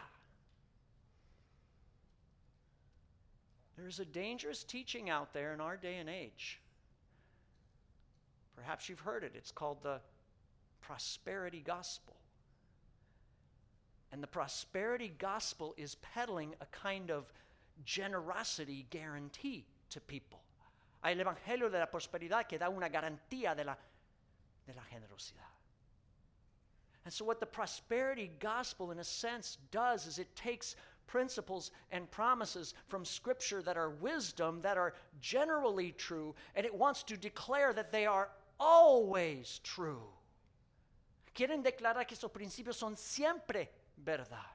There's 3.77 3.99
a 3.99 4.05
dangerous 4.05 4.63
teaching 4.63 5.09
out 5.09 5.33
there 5.33 5.53
in 5.53 5.59
our 5.59 5.75
day 5.75 5.97
and 5.97 6.09
age. 6.09 6.59
Perhaps 8.55 8.87
you've 8.87 8.99
heard 8.99 9.23
it. 9.23 9.33
It's 9.35 9.51
called 9.51 9.81
the 9.81 9.99
prosperity 10.81 11.63
gospel. 11.65 12.15
And 14.11 14.21
the 14.21 14.27
prosperity 14.27 15.11
gospel 15.17 15.73
is 15.75 15.95
peddling 15.95 16.53
a 16.61 16.67
kind 16.67 17.09
of 17.09 17.25
generosity 17.85 18.85
guarantee 18.89 19.65
to 19.89 19.99
people. 19.99 20.41
Hay 21.03 21.13
el 21.13 21.19
Evangelio 21.19 21.69
de 21.69 21.79
la 21.79 21.87
Prosperidad 21.87 22.47
que 22.47 22.57
da 22.57 22.69
una 22.69 22.89
garantía 22.89 23.55
de 23.55 23.63
la, 23.65 23.75
de 24.65 24.73
la 24.73 24.83
generosidad. 24.83 25.51
And 27.05 27.13
so, 27.13 27.25
what 27.25 27.41
the 27.41 27.45
prosperity 27.45 28.31
gospel, 28.39 28.91
in 28.91 28.99
a 28.99 29.03
sense, 29.03 29.57
does 29.71 30.07
is 30.07 30.19
it 30.19 30.33
takes 30.35 30.77
principles 31.05 31.71
and 31.91 32.09
promises 32.09 32.73
from 32.87 33.03
Scripture 33.03 33.61
that 33.61 33.77
are 33.77 33.89
wisdom, 33.89 34.61
that 34.61 34.77
are 34.77 34.93
generally 35.19 35.91
true, 35.91 36.33
and 36.55 36.65
it 36.65 36.73
wants 36.73 37.03
to 37.03 37.17
declare 37.17 37.73
that 37.73 37.91
they 37.91 38.05
are 38.05 38.29
always 38.57 39.59
true. 39.63 40.07
Quieren 41.35 41.63
declarar 41.63 42.07
que 42.07 42.15
esos 42.15 42.31
principios 42.31 42.75
son 42.75 42.95
siempre 42.95 43.69
verdad. 43.97 44.52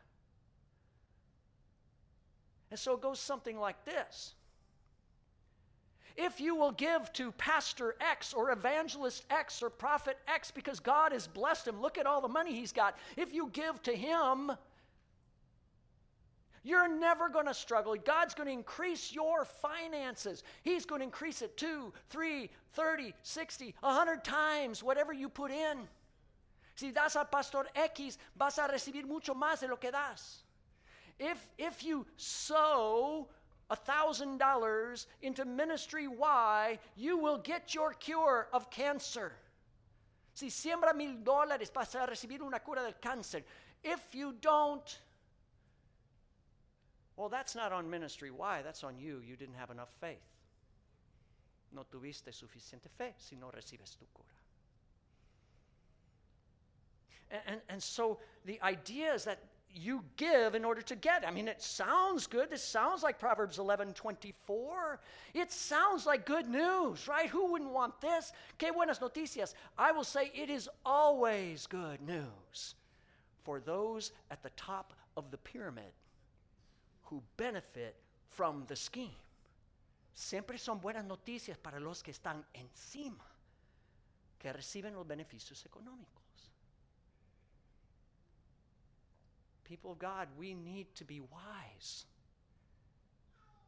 And 2.71 2.79
so 2.79 2.95
it 2.95 3.01
goes 3.01 3.21
something 3.21 3.59
like 3.59 3.85
this. 3.85 4.35
If 6.17 6.41
you 6.41 6.57
will 6.57 6.73
give 6.73 7.13
to 7.13 7.31
Pastor 7.33 7.95
X 8.01 8.35
or 8.35 8.51
Evangelist 8.51 9.25
X 9.31 9.63
or 9.63 9.71
Prophet 9.71 10.19
X 10.27 10.51
because 10.51 10.81
God 10.81 11.13
has 11.13 11.29
blessed 11.29 11.69
him, 11.69 11.81
look 11.81 11.97
at 11.97 12.07
all 12.07 12.21
the 12.21 12.29
money 12.29 12.53
he's 12.53 12.73
got. 12.73 12.99
If 13.17 13.33
you 13.33 13.51
give 13.53 13.81
to 13.85 13.95
him, 13.95 14.51
you're 16.65 16.89
never 16.89 17.29
going 17.29 17.47
to 17.47 17.55
struggle. 17.55 17.95
God's 17.95 18.35
going 18.35 18.49
to 18.49 18.53
increase 18.53 19.13
your 19.13 19.45
finances. 19.45 20.43
He's 20.63 20.85
going 20.85 21.01
to 21.01 21.05
increase 21.05 21.41
it 21.41 21.57
two, 21.57 21.93
three, 22.11 22.51
30, 22.73 23.15
60, 23.23 23.75
100 23.81 24.25
times, 24.25 24.83
whatever 24.83 25.13
you 25.13 25.29
put 25.29 25.53
in. 25.53 25.79
Si 26.75 26.91
das 26.91 27.17
al 27.17 27.27
pastor 27.27 27.67
X, 27.75 28.19
vas 28.37 28.59
a 28.59 28.69
recibir 28.69 29.07
mucho 29.07 29.35
más 29.35 29.61
de 29.61 29.69
lo 29.69 29.77
que 29.77 29.91
das. 29.91 30.43
If, 31.19 31.49
if 31.59 31.85
you 31.85 32.07
sow 32.17 33.29
$1,000 33.71 35.07
into 35.23 35.45
ministry 35.45 36.09
Y, 36.09 36.79
you 36.97 37.19
will 37.19 37.39
get 37.39 37.75
your 37.75 37.93
cure 37.93 38.49
of 38.53 38.71
cancer. 38.71 39.33
Si 40.35 40.49
siembra 40.49 40.95
mil 40.95 41.17
dólares, 41.17 41.73
vas 41.73 41.95
a 41.97 42.07
recibir 42.07 42.41
una 42.43 42.61
cura 42.61 42.83
del 42.83 42.95
cáncer. 43.03 43.43
If 43.83 44.15
you 44.15 44.35
don't, 44.41 44.99
well, 47.17 47.29
that's 47.29 47.57
not 47.57 47.73
on 47.73 47.91
ministry 47.91 48.31
Y, 48.31 48.63
that's 48.63 48.85
on 48.85 48.97
you. 48.97 49.21
You 49.27 49.37
didn't 49.37 49.57
have 49.57 49.71
enough 49.71 49.91
faith. 50.01 50.23
No 51.73 51.85
tuviste 51.93 52.33
suficiente 52.33 52.89
fe 52.89 53.15
si 53.19 53.37
no 53.37 53.51
recibes 53.51 53.97
tu 53.97 54.07
cura. 54.15 54.29
And, 57.31 57.41
and, 57.47 57.61
and 57.69 57.83
so 57.83 58.19
the 58.47 58.61
idea 58.63 59.13
is 59.13 59.25
that 59.25 59.41
you 59.75 60.05
give 60.17 60.55
in 60.55 60.65
order 60.65 60.83
to 60.83 60.97
get. 60.97 61.27
I 61.27 61.31
mean, 61.31 61.49
it 61.49 61.63
sounds 61.63 62.27
good. 62.27 62.51
This 62.51 62.63
sounds 62.63 63.03
like 63.03 63.19
Proverbs 63.19 63.59
11 63.59 63.95
24. 63.95 65.01
It 65.35 65.53
sounds 65.53 66.07
like 66.07 66.27
good 66.27 66.49
news, 66.49 67.07
right? 67.07 67.29
Who 67.29 67.53
wouldn't 67.53 67.71
want 67.71 68.01
this? 68.01 68.33
Que 68.59 68.73
buenas 68.73 68.99
noticias. 68.99 69.55
I 69.77 69.93
will 69.93 70.05
say 70.05 70.33
it 70.35 70.51
is 70.51 70.69
always 70.85 71.67
good 71.67 72.01
news 72.01 72.75
for 73.45 73.61
those 73.61 74.13
at 74.31 74.43
the 74.43 74.51
top 74.51 74.95
of 75.17 75.31
the 75.31 75.39
pyramid 75.39 75.93
who 77.05 77.23
benefit 77.37 77.97
from 78.29 78.65
the 78.67 78.77
scheme. 78.77 79.11
Siempre 80.15 80.59
son 80.59 80.81
buenas 80.81 81.05
noticias 81.05 81.57
para 81.57 81.79
los 81.79 82.03
que 82.03 82.13
están 82.13 82.45
encima, 82.53 83.25
que 84.39 84.53
reciben 84.53 84.95
los 84.95 85.07
beneficios 85.07 85.65
económicos. 85.65 86.18
People 89.69 89.93
of 89.93 89.99
God, 89.99 90.29
we 90.39 90.55
need 90.55 90.87
to 90.95 91.05
be 91.05 91.21
wise. 91.21 92.07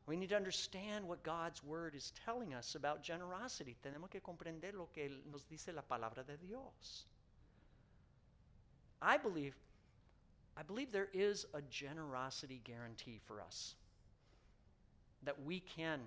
We 0.07 0.16
need 0.16 0.30
to 0.30 0.37
understand 0.37 1.07
what 1.07 1.23
God's 1.23 1.62
word 1.62 1.95
is 1.95 2.12
telling 2.25 2.54
us 2.54 2.75
about 2.75 3.02
generosity. 3.02 3.76
Tenemos 3.85 4.11
que 4.11 4.21
comprender 4.21 4.75
lo 4.75 4.88
que 4.92 5.09
nos 5.30 5.45
dice 5.45 5.73
la 5.75 5.83
palabra 5.83 6.26
de 6.26 6.37
Dios. 6.37 7.04
I 9.02 9.16
believe 9.19 9.54
I 10.57 10.62
believe 10.62 10.90
there 10.92 11.09
is 11.12 11.47
a 11.54 11.62
generosity 11.62 12.61
guarantee 12.64 13.21
for 13.25 13.40
us 13.40 13.76
that 15.23 15.42
we 15.45 15.61
can 15.61 16.00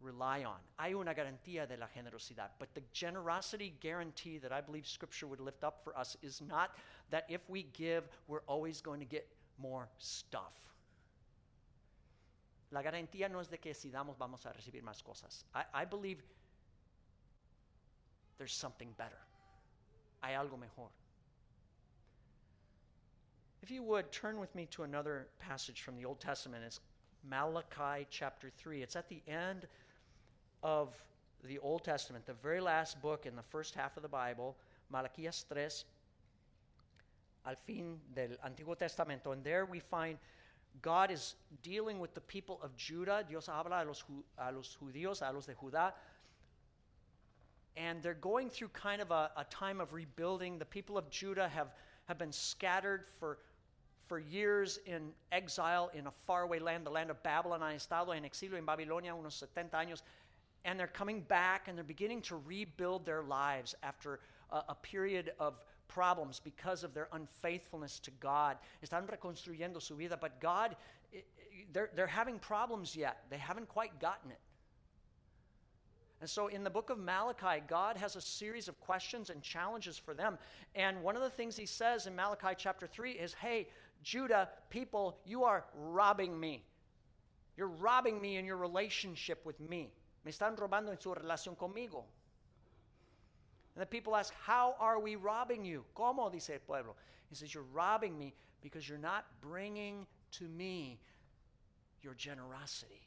rely 0.00 0.44
on. 0.44 0.58
Hay 0.78 0.94
una 0.94 1.14
garantía 1.14 1.68
de 1.68 1.76
la 1.76 1.86
generosidad. 1.86 2.50
But 2.58 2.74
the 2.74 2.82
generosity 2.92 3.74
guarantee 3.80 4.38
that 4.38 4.52
I 4.52 4.60
believe 4.60 4.86
Scripture 4.86 5.26
would 5.26 5.40
lift 5.40 5.64
up 5.64 5.80
for 5.84 5.96
us 5.96 6.16
is 6.22 6.40
not 6.40 6.76
that 7.10 7.24
if 7.28 7.40
we 7.48 7.64
give, 7.72 8.04
we're 8.26 8.42
always 8.46 8.80
going 8.80 9.00
to 9.00 9.06
get 9.06 9.28
more 9.58 9.88
stuff. 9.98 10.54
La 12.72 12.82
garantía 12.82 13.30
no 13.30 13.40
es 13.40 13.48
de 13.48 13.58
que 13.58 13.74
si 13.74 13.90
damos 13.90 14.16
vamos 14.16 14.46
a 14.46 14.50
recibir 14.50 14.82
más 14.82 15.02
cosas. 15.02 15.44
I, 15.54 15.64
I 15.74 15.84
believe 15.84 16.22
there's 18.38 18.52
something 18.52 18.88
better. 18.96 19.18
Hay 20.22 20.34
algo 20.34 20.58
mejor. 20.58 20.88
If 23.62 23.70
you 23.70 23.82
would, 23.82 24.10
turn 24.10 24.40
with 24.40 24.54
me 24.54 24.66
to 24.70 24.84
another 24.84 25.28
passage 25.38 25.82
from 25.82 25.96
the 25.96 26.04
Old 26.04 26.20
Testament. 26.20 26.64
It's 26.64 26.80
Malachi 27.28 28.06
chapter 28.08 28.50
3. 28.56 28.82
It's 28.82 28.96
at 28.96 29.08
the 29.08 29.20
end 29.28 29.66
of 30.62 30.94
the 31.44 31.58
Old 31.58 31.84
Testament, 31.84 32.26
the 32.26 32.34
very 32.34 32.60
last 32.60 33.00
book 33.00 33.26
in 33.26 33.36
the 33.36 33.42
first 33.42 33.74
half 33.74 33.96
of 33.96 34.02
the 34.02 34.08
Bible, 34.08 34.56
Malaquías 34.92 35.44
3, 35.48 35.68
al 37.46 37.54
fin 37.66 37.98
del 38.14 38.30
Antiguo 38.44 38.76
Testamento. 38.76 39.32
And 39.32 39.42
there 39.42 39.64
we 39.64 39.80
find 39.80 40.18
God 40.82 41.10
is 41.10 41.34
dealing 41.62 41.98
with 41.98 42.14
the 42.14 42.20
people 42.20 42.60
of 42.62 42.76
Judah. 42.76 43.24
Dios 43.28 43.46
habla 43.46 43.82
a 43.82 43.84
los, 43.84 44.04
a 44.38 44.52
los 44.52 44.76
judíos, 44.80 45.22
a 45.22 45.32
los 45.32 45.46
de 45.46 45.54
Judá. 45.54 45.92
And 47.76 48.02
they're 48.02 48.14
going 48.14 48.50
through 48.50 48.68
kind 48.68 49.00
of 49.00 49.10
a, 49.10 49.30
a 49.36 49.44
time 49.44 49.80
of 49.80 49.92
rebuilding. 49.92 50.58
The 50.58 50.64
people 50.64 50.98
of 50.98 51.08
Judah 51.10 51.48
have, 51.48 51.68
have 52.06 52.18
been 52.18 52.32
scattered 52.32 53.04
for, 53.18 53.38
for 54.06 54.18
years 54.18 54.80
in 54.86 55.12
exile 55.32 55.90
in 55.94 56.06
a 56.06 56.12
faraway 56.26 56.58
land, 56.58 56.84
the 56.84 56.90
land 56.90 57.10
of 57.10 57.22
Babylon. 57.22 57.60
Han 57.60 57.74
estado 57.74 58.16
en 58.16 58.24
exilio 58.24 58.56
en 58.58 58.66
Babilonia 58.66 59.14
unos 59.14 59.34
70 59.34 59.78
años 59.78 60.02
and 60.64 60.78
they're 60.78 60.86
coming 60.86 61.20
back 61.22 61.68
and 61.68 61.76
they're 61.76 61.84
beginning 61.84 62.22
to 62.22 62.36
rebuild 62.36 63.06
their 63.06 63.22
lives 63.22 63.74
after 63.82 64.20
a, 64.50 64.62
a, 64.70 64.74
period 64.74 65.32
of 65.38 65.54
problems 65.88 66.40
because 66.40 66.84
of 66.84 66.94
their 66.94 67.08
unfaithfulness 67.12 67.98
to 68.00 68.10
God. 68.12 68.56
Están 68.84 69.08
reconstruyendo 69.08 69.80
su 69.80 69.94
vida, 69.94 70.16
but 70.20 70.40
God, 70.40 70.76
they're, 71.72 71.90
they're 71.94 72.06
having 72.06 72.38
problems 72.38 72.94
yet. 72.94 73.24
They 73.30 73.38
haven't 73.38 73.68
quite 73.68 73.98
gotten 74.00 74.30
it. 74.30 74.40
And 76.20 76.28
so 76.28 76.48
in 76.48 76.62
the 76.62 76.70
book 76.70 76.90
of 76.90 76.98
Malachi, 76.98 77.62
God 77.66 77.96
has 77.96 78.14
a 78.14 78.20
series 78.20 78.68
of 78.68 78.78
questions 78.80 79.30
and 79.30 79.42
challenges 79.42 79.96
for 79.96 80.12
them. 80.12 80.38
And 80.74 81.02
one 81.02 81.16
of 81.16 81.22
the 81.22 81.30
things 81.30 81.56
he 81.56 81.64
says 81.64 82.06
in 82.06 82.14
Malachi 82.14 82.54
chapter 82.58 82.86
3 82.86 83.12
is 83.12 83.32
Hey, 83.32 83.68
Judah, 84.02 84.50
people, 84.68 85.18
you 85.24 85.44
are 85.44 85.64
robbing 85.74 86.38
me. 86.38 86.62
You're 87.56 87.68
robbing 87.68 88.20
me 88.20 88.36
in 88.36 88.44
your 88.44 88.58
relationship 88.58 89.44
with 89.44 89.58
me. 89.60 89.90
Me 90.24 90.30
están 90.30 90.56
robando 90.56 90.90
en 90.90 91.00
su 91.00 91.14
relación 91.14 91.56
conmigo. 91.56 92.04
And 93.74 93.82
the 93.82 93.86
people 93.86 94.16
ask, 94.16 94.32
How 94.34 94.74
are 94.78 94.98
we 94.98 95.16
robbing 95.16 95.64
you? 95.64 95.84
¿Cómo? 95.94 96.30
Dice 96.30 96.50
el 96.50 96.58
pueblo. 96.58 96.96
He 97.28 97.34
says, 97.34 97.54
You're 97.54 97.64
robbing 97.72 98.18
me 98.18 98.34
because 98.60 98.88
you're 98.88 98.98
not 98.98 99.24
bringing 99.40 100.06
to 100.32 100.48
me 100.48 100.98
your 102.02 102.14
generosity. 102.14 103.06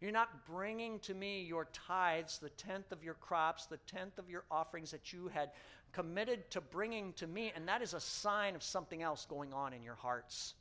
You're 0.00 0.12
not 0.12 0.46
bringing 0.46 0.98
to 1.00 1.14
me 1.14 1.42
your 1.42 1.68
tithes, 1.72 2.38
the 2.38 2.48
tenth 2.50 2.90
of 2.90 3.04
your 3.04 3.14
crops, 3.14 3.66
the 3.66 3.76
tenth 3.86 4.18
of 4.18 4.30
your 4.30 4.44
offerings 4.50 4.90
that 4.92 5.12
you 5.12 5.28
had 5.28 5.50
committed 5.92 6.50
to 6.52 6.62
bringing 6.62 7.12
to 7.14 7.26
me. 7.26 7.52
And 7.54 7.68
that 7.68 7.82
is 7.82 7.92
a 7.92 8.00
sign 8.00 8.54
of 8.54 8.62
something 8.62 9.02
else 9.02 9.26
going 9.26 9.52
on 9.52 9.74
in 9.74 9.82
your 9.82 9.96
hearts. 9.96 10.54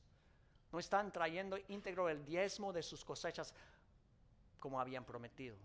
No 0.74 0.80
están 0.80 1.12
trayendo 1.12 1.58
íntegro 1.70 2.10
el 2.10 2.18
diezmo 2.18 2.74
de 2.74 2.84
sus 2.84 3.04
cosechas 3.04 3.54
como 4.60 4.80
habían 4.80 5.06
prometido. 5.06 5.56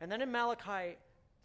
And 0.00 0.10
then 0.10 0.22
in 0.22 0.30
Malachi 0.30 0.96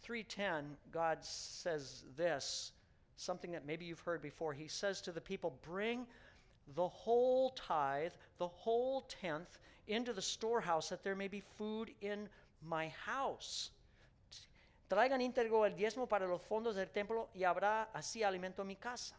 3:10, 0.02 0.76
God 0.90 1.24
says 1.24 2.04
this, 2.16 2.72
something 3.16 3.52
that 3.52 3.66
maybe 3.66 3.84
you've 3.84 4.00
heard 4.00 4.22
before. 4.22 4.52
He 4.52 4.68
says 4.68 5.00
to 5.02 5.12
the 5.12 5.20
people, 5.20 5.50
"Bring 5.62 6.06
the 6.74 6.88
whole 6.88 7.50
tithe, 7.50 8.12
the 8.38 8.48
whole 8.48 9.02
tenth 9.02 9.58
into 9.86 10.12
the 10.12 10.22
storehouse 10.22 10.88
that 10.88 11.02
there 11.02 11.14
may 11.14 11.28
be 11.28 11.40
food 11.40 11.94
in 12.00 12.28
my 12.62 12.88
house." 12.88 13.70
Traigan 14.88 15.20
íntegro 15.20 15.66
el 15.66 15.76
diezmo 15.76 16.08
para 16.08 16.26
los 16.28 16.40
fondos 16.42 16.76
del 16.76 16.90
templo 16.90 17.28
y 17.34 17.40
habrá 17.42 17.88
así 17.92 18.22
alimento 18.22 18.62
en 18.62 18.68
mi 18.68 18.76
casa. 18.76 19.16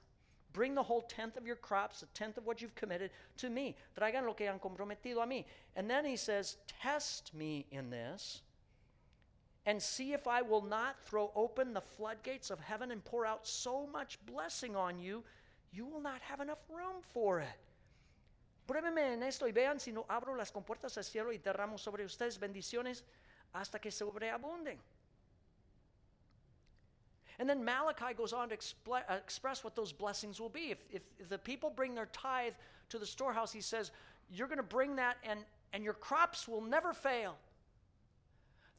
Bring 0.58 0.74
the 0.74 0.82
whole 0.82 1.02
tenth 1.04 1.38
of 1.38 1.46
your 1.46 1.56
crops, 1.56 2.02
a 2.02 2.08
tenth 2.16 2.40
of 2.40 2.48
what 2.48 2.64
you've 2.64 2.74
committed, 2.74 3.12
to 3.38 3.48
me. 3.48 3.76
Traigan 3.96 4.26
lo 4.26 4.34
que 4.34 4.48
han 4.48 4.58
comprometido 4.58 5.22
a 5.22 5.28
mí. 5.28 5.46
And 5.76 5.88
then 5.88 6.04
he 6.04 6.18
says, 6.18 6.58
Test 6.82 7.32
me 7.36 7.68
in 7.70 7.92
this 7.92 8.42
and 9.68 9.80
see 9.80 10.14
if 10.14 10.28
I 10.28 10.42
will 10.42 10.64
not 10.64 10.96
throw 11.06 11.30
open 11.36 11.76
the 11.76 11.82
floodgates 11.82 12.50
of 12.50 12.60
heaven 12.60 12.90
and 12.90 13.06
pour 13.06 13.24
out 13.24 13.46
so 13.46 13.86
much 13.86 14.18
blessing 14.26 14.76
on 14.76 14.98
you, 14.98 15.24
you 15.72 15.86
will 15.86 16.02
not 16.02 16.22
have 16.22 16.40
enough 16.40 16.66
room 16.72 17.04
for 17.14 17.40
it. 17.40 17.60
Pruébenme 18.68 19.14
en 19.14 19.22
esto 19.22 19.46
y 19.46 19.52
vean 19.52 19.80
si 19.80 19.92
no 19.92 20.08
abro 20.10 20.34
las 20.34 20.50
compuertas 20.50 20.96
del 20.96 21.04
cielo 21.04 21.32
y 21.32 21.38
derramo 21.38 21.78
sobre 21.78 22.04
ustedes 22.04 22.40
bendiciones 22.40 23.04
hasta 23.54 23.78
que 23.78 23.92
sobreabunden. 23.92 24.80
And 27.40 27.50
then 27.50 27.64
Malachi 27.64 28.14
goes 28.16 28.34
on 28.34 28.50
to 28.50 28.58
uh, 28.92 29.00
express 29.16 29.64
what 29.64 29.76
those 29.76 29.92
blessings 29.92 30.40
will 30.40 30.50
be. 30.50 30.72
If, 30.72 30.80
if, 30.92 31.02
if 31.20 31.30
the 31.30 31.38
people 31.38 31.70
bring 31.70 31.94
their 31.94 32.08
tithe 32.08 32.54
to 32.90 32.98
the 32.98 33.06
storehouse, 33.06 33.52
he 33.52 33.62
says, 33.62 33.92
You're 34.32 34.48
going 34.48 34.58
to 34.58 34.64
bring 34.64 34.96
that, 34.96 35.18
and, 35.24 35.40
and 35.74 35.84
your 35.84 35.94
crops 35.94 36.48
will 36.48 36.62
never 36.62 36.94
fail. 36.94 37.36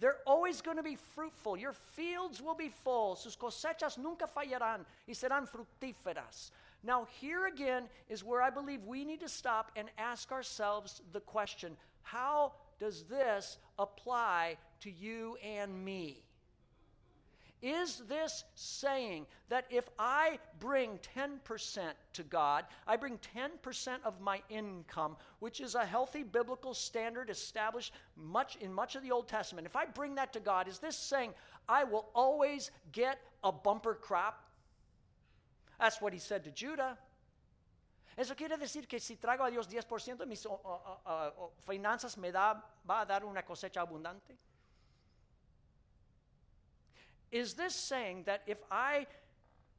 They're 0.01 0.19
always 0.27 0.61
going 0.61 0.77
to 0.77 0.83
be 0.83 0.97
fruitful. 0.97 1.57
Your 1.57 1.73
fields 1.73 2.41
will 2.41 2.55
be 2.55 2.69
full. 2.69 3.17
Sus 3.17 3.37
cosechas 3.37 3.99
nunca 3.99 4.27
fallarán 4.27 4.85
y 5.07 5.15
serán 5.15 5.49
fructíferas. 5.49 6.51
Now, 6.85 7.09
here 7.21 7.47
again 7.47 7.89
is 8.09 8.23
where 8.23 8.41
I 8.41 8.51
believe 8.51 8.85
we 8.85 9.05
need 9.05 9.21
to 9.21 9.29
stop 9.29 9.73
and 9.75 9.89
ask 9.99 10.31
ourselves 10.31 11.03
the 11.13 11.21
question 11.21 11.77
how 12.03 12.53
does 12.79 13.03
this 13.05 13.59
apply 13.79 14.57
to 14.81 14.91
you 14.91 15.37
and 15.43 15.85
me? 15.85 16.23
Is 17.61 18.03
this 18.09 18.45
saying 18.55 19.27
that 19.49 19.65
if 19.69 19.89
I 19.99 20.39
bring 20.61 21.01
10% 21.17 21.81
to 22.13 22.23
God, 22.23 22.65
I 22.87 22.97
bring 22.97 23.19
10% 23.37 23.99
of 24.05 24.21
my 24.21 24.41
income, 24.49 25.17
which 25.41 25.61
is 25.61 25.75
a 25.75 25.85
healthy 25.85 26.23
biblical 26.23 26.73
standard 26.73 27.31
established 27.31 27.93
much 28.17 28.57
in 28.57 28.73
much 28.73 28.95
of 28.95 29.03
the 29.03 29.11
Old 29.11 29.27
Testament, 29.27 29.67
if 29.67 29.75
I 29.75 29.87
bring 29.87 30.15
that 30.17 30.33
to 30.35 30.41
God, 30.41 30.69
is 30.69 30.79
this 30.79 30.97
saying 30.97 31.35
I 31.69 31.83
will 31.83 32.09
always 32.15 32.71
get 32.93 33.19
a 33.43 33.51
bumper 33.51 33.95
crop? 33.95 34.45
That's 35.81 36.01
what 36.01 36.13
he 36.13 36.21
said 36.21 36.45
to 36.45 36.51
Judah. 36.53 36.97
Eso 38.17 38.35
quiere 38.35 38.57
decir 38.57 38.89
que 38.89 38.99
si 38.99 39.17
traigo 39.17 39.47
a 39.47 39.51
Dios 39.51 39.67
10% 39.69 40.19
de 40.19 40.27
mis 40.27 40.45
uh, 40.45 40.51
uh, 40.51 40.97
uh, 41.07 41.31
finanzas, 41.65 42.17
me 42.17 42.33
da, 42.33 42.55
va 42.85 43.03
a 43.03 43.07
dar 43.07 43.25
una 43.25 43.43
cosecha 43.43 43.81
abundante. 43.81 44.37
Is 47.31 47.55
this 47.55 47.75
saying 47.75 48.25
that 48.27 48.43
if 48.47 48.59
I 48.71 49.07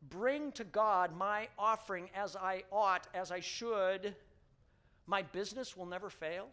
bring 0.10 0.52
to 0.54 0.64
God 0.64 1.16
my 1.16 1.48
offering 1.58 2.10
as 2.16 2.36
I 2.36 2.64
ought, 2.72 3.08
as 3.14 3.32
I 3.32 3.40
should, 3.40 4.16
my 5.08 5.24
business 5.24 5.76
will 5.76 5.86
never 5.86 6.10
fail? 6.10 6.48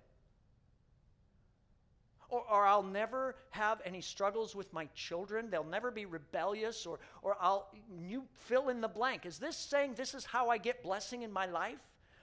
Or, 2.29 2.43
or, 2.51 2.67
I'll 2.67 2.83
never 2.83 3.37
have 3.51 3.81
any 3.85 4.01
struggles 4.01 4.57
with 4.57 4.73
my 4.73 4.87
children. 4.97 5.49
They'll 5.49 5.63
never 5.63 5.93
be 5.93 6.07
rebellious, 6.07 6.85
or, 6.85 6.99
or 7.23 7.37
I'll, 7.41 7.69
you 8.01 8.25
fill 8.47 8.69
in 8.69 8.81
the 8.81 8.89
blank. 8.89 9.27
Is 9.27 9.39
this 9.39 9.57
saying 9.57 9.95
this 9.95 10.13
is 10.13 10.25
how 10.25 10.49
I 10.49 10.59
get 10.59 10.83
blessing 10.83 11.23
in 11.23 11.33
my 11.33 11.47
life? 11.47 11.79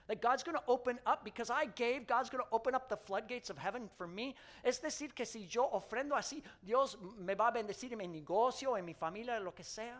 That 0.06 0.20
God's 0.20 0.42
going 0.42 0.56
to 0.56 0.62
open 0.68 0.98
up, 1.06 1.24
because 1.24 1.48
I 1.48 1.64
gave, 1.64 2.06
God's 2.06 2.28
going 2.28 2.44
to 2.44 2.50
open 2.52 2.74
up 2.74 2.90
the 2.90 2.96
floodgates 2.96 3.48
of 3.48 3.56
heaven 3.56 3.88
for 3.96 4.06
me. 4.06 4.34
Es 4.62 4.78
decir, 4.78 5.14
que 5.14 5.24
si 5.24 5.46
yo 5.48 5.70
ofrendo 5.72 6.12
así, 6.12 6.42
Dios 6.62 6.96
me 7.18 7.34
va 7.34 7.48
a 7.48 7.52
bendecir 7.52 7.92
en 7.92 7.98
mi 7.98 8.06
negocio, 8.06 8.78
en 8.78 8.84
mi 8.84 8.92
familia, 8.92 9.40
lo 9.40 9.52
que 9.52 9.64
sea. 9.64 9.96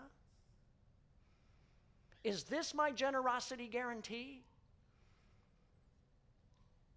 Is 2.23 2.45
this 2.45 2.75
my 2.75 2.91
generosity 2.91 3.67
guarantee? 3.67 4.43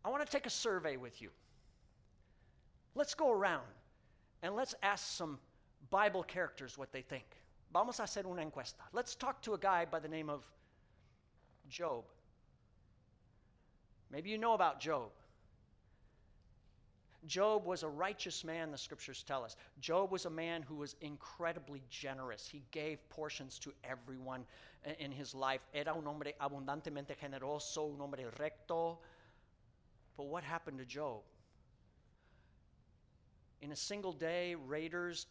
I 0.03 0.09
want 0.09 0.25
to 0.25 0.31
take 0.31 0.45
a 0.45 0.49
survey 0.49 0.97
with 0.97 1.21
you. 1.21 1.29
Let's 2.95 3.13
go 3.13 3.31
around 3.31 3.67
and 4.41 4.55
let's 4.55 4.75
ask 4.83 5.05
some 5.05 5.37
Bible 5.89 6.23
characters 6.23 6.77
what 6.77 6.91
they 6.91 7.01
think. 7.01 7.25
Vamos 7.73 7.99
a 7.99 8.03
hacer 8.03 8.25
una 8.25 8.41
encuesta. 8.41 8.83
Let's 8.93 9.15
talk 9.15 9.41
to 9.43 9.53
a 9.53 9.57
guy 9.57 9.85
by 9.85 9.99
the 9.99 10.07
name 10.07 10.29
of 10.29 10.43
Job. 11.69 12.05
Maybe 14.11 14.29
you 14.29 14.37
know 14.37 14.53
about 14.53 14.79
Job. 14.79 15.09
Job 17.25 17.65
was 17.65 17.83
a 17.83 17.89
righteous 17.89 18.43
man, 18.43 18.71
the 18.71 18.77
scriptures 18.77 19.23
tell 19.23 19.43
us. 19.43 19.57
Job 19.81 20.11
was 20.11 20.25
a 20.25 20.29
man 20.29 20.61
who 20.61 20.75
was 20.75 20.95
incredibly 21.01 21.81
generous. 21.89 22.47
He 22.47 22.63
gave 22.71 22.97
portions 23.09 23.59
to 23.59 23.73
everyone 23.83 24.45
in 24.99 25.11
his 25.11 25.35
life. 25.35 25.61
Era 25.73 25.93
un 25.93 26.05
hombre 26.05 26.33
abundantemente 26.39 27.15
generoso, 27.21 27.91
un 27.93 27.99
hombre 27.99 28.23
recto. 28.39 28.99
But 30.15 30.27
what 30.27 30.43
happened 30.43 30.77
to 30.77 30.85
Job? 30.85 31.21
In 33.61 33.71
a 33.71 33.75
single 33.75 34.13
day, 34.13 34.55
raiders 34.55 35.25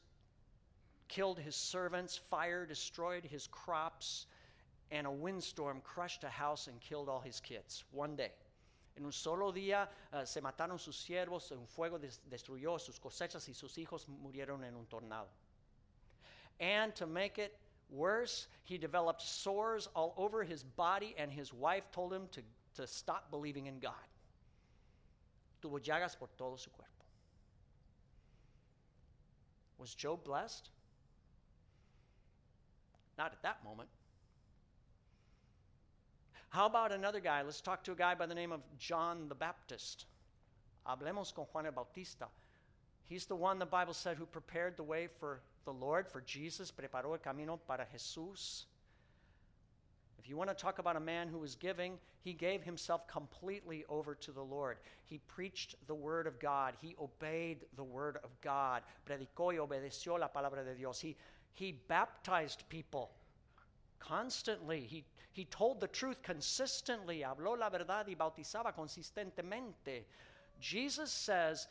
killed 1.09 1.39
his 1.39 1.57
servants, 1.57 2.17
fire 2.17 2.67
destroyed 2.67 3.25
his 3.25 3.47
crops, 3.47 4.27
and 4.91 5.07
a 5.07 5.11
windstorm 5.11 5.81
crushed 5.83 6.25
a 6.25 6.29
house 6.29 6.67
and 6.67 6.81
killed 6.81 7.09
all 7.09 7.21
his 7.21 7.41
kids. 7.41 7.85
One 7.93 8.17
day. 8.17 8.33
En 8.97 9.05
un 9.05 9.13
solo 9.13 9.53
día 9.53 9.89
uh, 10.13 10.25
se 10.25 10.41
mataron 10.41 10.79
sus 10.79 10.97
siervos, 10.97 11.51
un 11.53 11.67
fuego 11.67 11.99
des 11.99 12.21
destruyó 12.29 12.79
sus 12.79 12.99
cosechas 12.99 13.47
y 13.49 13.53
sus 13.53 13.77
hijos 13.77 14.07
murieron 14.09 14.65
en 14.65 14.75
un 14.75 14.87
tornado. 14.87 15.29
And 16.59 16.95
to 16.95 17.07
make 17.07 17.39
it 17.39 17.59
worse, 17.91 18.49
he 18.65 18.79
developed 18.79 19.21
sores 19.21 19.89
all 19.95 20.15
over 20.17 20.43
his 20.43 20.63
body, 20.63 21.15
and 21.19 21.31
his 21.31 21.53
wife 21.53 21.91
told 21.93 22.13
him 22.13 22.29
to, 22.33 22.41
to 22.75 22.87
stop 22.87 23.31
believing 23.31 23.67
in 23.67 23.79
God. 23.79 23.93
Tuvo 25.63 25.79
llagas 25.79 26.19
por 26.19 26.29
todo 26.37 26.57
su 26.57 26.71
cuerpo. 26.71 27.05
Was 29.79 29.95
Job 29.95 30.25
blessed? 30.25 30.71
Not 33.19 33.33
at 33.33 33.43
that 33.43 33.63
moment. 33.63 33.91
How 36.49 36.67
about 36.67 36.93
another 36.93 37.21
guy? 37.21 37.43
Let's 37.43 37.61
talk 37.61 37.83
to 37.85 37.93
a 37.93 37.97
guy 37.97 38.15
by 38.15 38.27
the 38.27 38.35
name 38.35 38.53
of 38.53 38.61
John 38.79 39.29
the 39.29 39.35
Baptist. 39.35 40.07
Hablemos 40.87 41.35
con 41.35 41.47
Juan 41.53 41.67
el 41.67 41.73
Bautista. 41.73 42.27
He's 43.05 43.27
the 43.27 43.37
one 43.37 43.59
the 43.59 43.67
Bible 43.67 43.95
said 43.95 44.17
who 44.17 44.27
prepared 44.27 44.77
the 44.77 44.83
way 44.83 45.07
for 45.07 45.41
the 45.65 45.73
Lord, 45.73 46.09
for 46.09 46.21
Jesus, 46.23 46.73
preparó 46.73 47.13
el 47.13 47.19
camino 47.19 47.59
para 47.67 47.87
Jesús. 47.95 48.65
If 50.19 50.29
you 50.29 50.37
want 50.37 50.51
to 50.51 50.57
talk 50.57 50.79
about 50.79 50.97
a 50.97 51.01
man 51.01 51.29
who 51.29 51.39
was 51.39 51.55
giving, 51.55 51.99
he 52.25 52.33
gave 52.33 52.65
himself 52.65 53.07
completely 53.07 53.85
over 53.89 54.15
to 54.17 54.33
the 54.33 54.43
Lord. 54.43 54.79
He 55.05 55.19
preached 55.19 55.77
the 55.87 55.95
word 55.95 56.27
of 56.27 56.41
God. 56.41 56.75
He 56.81 56.97
obeyed 57.01 57.59
the 57.77 57.85
word 57.85 58.19
of 58.25 58.31
God. 58.41 58.83
Predicó 59.09 59.53
y 59.53 59.59
obedeció 59.59 60.19
la 60.19 60.29
palabra 60.29 60.65
de 60.65 60.75
Dios. 60.75 61.01
He, 61.01 61.17
he 61.53 61.73
baptized 61.87 62.69
people 62.69 63.13
constantly. 63.99 64.81
He, 64.81 65.05
he 65.33 65.45
told 65.45 65.81
the 65.81 65.89
truth 65.89 66.23
consistently. 66.23 67.23
Habló 67.23 67.59
la 67.59 67.71
verdad 67.71 68.07
y 68.09 68.15
bautizaba 68.15 68.75
consistentemente. 68.75 70.05
Jesus 70.61 71.11
says 71.11 71.69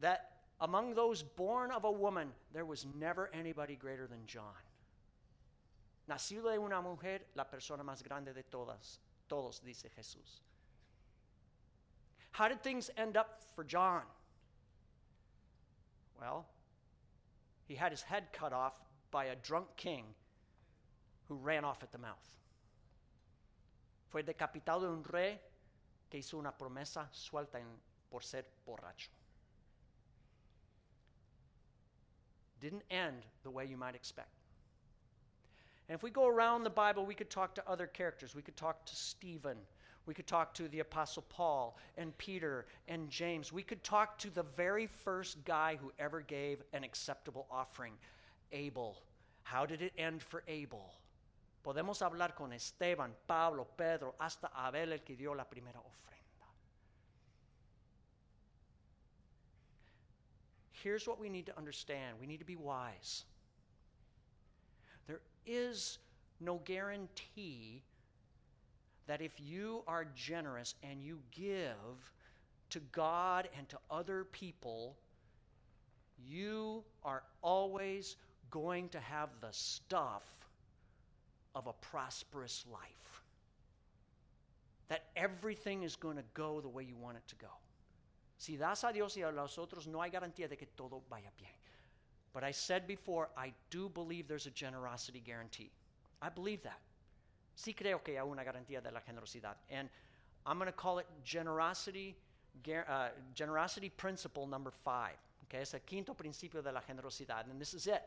that 0.00 0.30
among 0.60 0.94
those 0.94 1.22
born 1.22 1.70
of 1.70 1.84
a 1.84 1.90
woman, 1.90 2.32
there 2.52 2.64
was 2.64 2.86
never 2.98 3.30
anybody 3.32 3.76
greater 3.76 4.06
than 4.06 4.20
John. 4.26 4.42
Nacido 6.08 6.52
de 6.52 6.58
una 6.58 6.80
mujer, 6.80 7.20
la 7.34 7.44
persona 7.44 7.82
más 7.82 8.02
grande 8.02 8.32
de 8.32 8.42
todas, 8.42 8.98
todos, 9.28 9.60
dice 9.64 9.86
Jesús. 9.98 10.40
How 12.30 12.48
did 12.48 12.62
things 12.62 12.90
end 12.96 13.16
up 13.16 13.40
for 13.54 13.64
John? 13.64 14.02
Well, 16.20 16.46
he 17.66 17.74
had 17.74 17.90
his 17.90 18.02
head 18.02 18.32
cut 18.32 18.52
off 18.52 18.74
by 19.10 19.26
a 19.26 19.36
drunk 19.36 19.66
king 19.76 20.04
who 21.28 21.36
ran 21.36 21.64
off 21.64 21.82
at 21.82 21.92
the 21.92 21.98
mouth. 21.98 22.36
Fue 24.08 24.22
decapitado 24.22 24.82
de 24.82 24.88
un 24.88 25.04
rey 25.10 25.38
que 26.10 26.20
hizo 26.20 26.38
una 26.38 26.52
promesa 26.52 27.06
suelta 27.12 27.58
en, 27.58 27.66
por 28.10 28.22
ser 28.22 28.44
borracho. 28.66 29.08
Didn't 32.60 32.84
end 32.90 33.26
the 33.42 33.50
way 33.50 33.66
you 33.66 33.76
might 33.76 33.94
expect. 33.94 34.28
And 35.88 35.94
if 35.94 36.02
we 36.02 36.10
go 36.10 36.26
around 36.26 36.64
the 36.64 36.70
Bible, 36.70 37.06
we 37.06 37.14
could 37.14 37.30
talk 37.30 37.54
to 37.56 37.68
other 37.68 37.86
characters. 37.86 38.34
We 38.34 38.42
could 38.42 38.56
talk 38.56 38.84
to 38.86 38.96
Stephen. 38.96 39.58
We 40.06 40.14
could 40.14 40.26
talk 40.26 40.54
to 40.54 40.68
the 40.68 40.80
Apostle 40.80 41.24
Paul 41.28 41.76
and 41.96 42.16
Peter 42.16 42.66
and 42.88 43.10
James. 43.10 43.52
We 43.52 43.62
could 43.62 43.82
talk 43.82 44.18
to 44.18 44.30
the 44.30 44.44
very 44.56 44.86
first 44.86 45.44
guy 45.44 45.76
who 45.80 45.92
ever 45.98 46.20
gave 46.20 46.62
an 46.72 46.84
acceptable 46.84 47.46
offering, 47.50 47.92
Abel. 48.52 48.96
How 49.42 49.66
did 49.66 49.82
it 49.82 49.92
end 49.98 50.22
for 50.22 50.42
Abel? 50.48 50.94
Podemos 51.66 52.00
hablar 52.00 52.36
con 52.36 52.52
Esteban, 52.52 53.12
Pablo, 53.26 53.66
Pedro, 53.76 54.14
hasta 54.20 54.52
Abel, 54.54 54.92
el 54.92 55.02
que 55.02 55.16
dio 55.16 55.34
la 55.34 55.42
primera 55.42 55.80
ofrenda. 55.80 56.46
Here's 60.70 61.08
what 61.08 61.18
we 61.18 61.28
need 61.28 61.44
to 61.46 61.58
understand 61.58 62.20
we 62.20 62.26
need 62.28 62.38
to 62.38 62.44
be 62.44 62.54
wise. 62.54 63.24
There 65.08 65.20
is 65.44 65.98
no 66.38 66.60
guarantee 66.64 67.82
that 69.08 69.20
if 69.20 69.32
you 69.40 69.82
are 69.88 70.04
generous 70.14 70.76
and 70.84 71.02
you 71.02 71.18
give 71.32 72.12
to 72.70 72.78
God 72.92 73.48
and 73.58 73.68
to 73.70 73.78
other 73.90 74.22
people, 74.30 74.94
you 76.24 76.84
are 77.02 77.24
always 77.42 78.14
going 78.52 78.88
to 78.90 79.00
have 79.00 79.30
the 79.40 79.50
stuff 79.50 80.22
of 81.56 81.66
a 81.66 81.72
prosperous 81.72 82.64
life. 82.70 83.22
That 84.88 85.06
everything 85.16 85.82
is 85.82 85.96
going 85.96 86.16
to 86.16 86.24
go 86.34 86.60
the 86.60 86.68
way 86.68 86.84
you 86.84 86.94
want 86.94 87.16
it 87.16 87.26
to 87.28 87.34
go. 87.36 87.50
Si 88.38 88.56
das 88.56 88.84
a 88.84 88.92
Dios 88.92 89.16
y 89.16 89.22
a 89.22 89.32
los 89.32 89.56
otros, 89.56 89.88
no 89.88 90.00
hay 90.00 90.10
garantía 90.10 90.48
de 90.48 90.56
que 90.56 90.68
todo 90.76 91.02
vaya 91.10 91.30
bien. 91.36 91.50
But 92.34 92.44
I 92.44 92.50
said 92.50 92.86
before, 92.86 93.30
I 93.36 93.52
do 93.70 93.88
believe 93.88 94.28
there's 94.28 94.46
a 94.46 94.50
generosity 94.50 95.22
guarantee. 95.24 95.70
I 96.20 96.28
believe 96.28 96.62
that. 96.62 96.78
Sí 97.56 97.74
creo 97.74 98.04
que 98.04 98.18
hay 98.18 98.28
una 98.28 98.44
garantía 98.44 98.82
de 98.82 98.90
la 98.92 99.00
generosidad. 99.00 99.54
And 99.70 99.88
I'm 100.44 100.58
going 100.58 100.66
to 100.66 100.72
call 100.72 100.98
it 100.98 101.06
generosity, 101.24 102.14
uh, 102.68 103.08
generosity 103.34 103.88
principle 103.88 104.46
number 104.46 104.70
five. 104.84 105.16
Okay, 105.48 105.62
es 105.62 105.72
el 105.72 105.80
quinto 105.86 106.12
principio 106.12 106.60
de 106.60 106.70
la 106.70 106.80
generosidad. 106.80 107.50
And 107.50 107.58
this 107.58 107.72
is 107.72 107.86
it. 107.86 108.02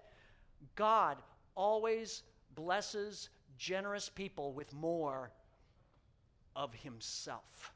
God 0.75 1.17
always 1.55 2.21
blesses 2.55 3.29
generous 3.59 4.09
people 4.09 4.53
with 4.53 4.73
more 4.73 5.29
of 6.55 6.73
himself. 6.73 7.73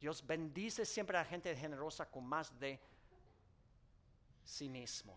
Dios 0.00 0.20
bendice 0.20 0.86
siempre 0.86 1.16
a 1.16 1.24
gente 1.24 1.54
generosa 1.54 2.06
con 2.12 2.24
más 2.28 2.50
de 2.58 2.78
sí 4.46 4.68
mismo. 4.68 5.14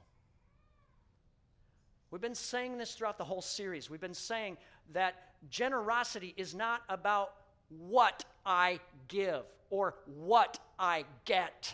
We've 2.12 2.22
been 2.22 2.36
saying 2.36 2.78
this 2.78 2.94
throughout 2.94 3.18
the 3.18 3.24
whole 3.24 3.42
series. 3.42 3.90
We've 3.90 4.02
been 4.02 4.14
saying 4.14 4.58
that 4.92 5.16
generosity 5.50 6.34
is 6.36 6.54
not 6.54 6.82
about 6.90 7.34
what 7.70 8.26
I 8.46 8.80
give 9.08 9.44
or 9.70 9.96
what 10.06 10.60
I 10.78 11.06
get, 11.24 11.74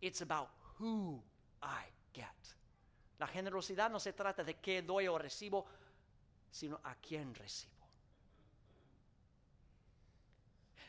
it's 0.00 0.20
about 0.20 0.50
who 0.78 1.20
I 1.60 1.82
get. 2.12 2.26
La 3.20 3.26
generosidad 3.26 3.90
no 3.90 3.98
se 3.98 4.12
trata 4.12 4.44
de 4.44 4.54
qué 4.54 4.86
doy 4.86 5.08
o 5.08 5.18
recibo, 5.18 5.64
sino 6.52 6.78
a 6.84 6.94
quién 7.04 7.32
recibo. 7.42 7.66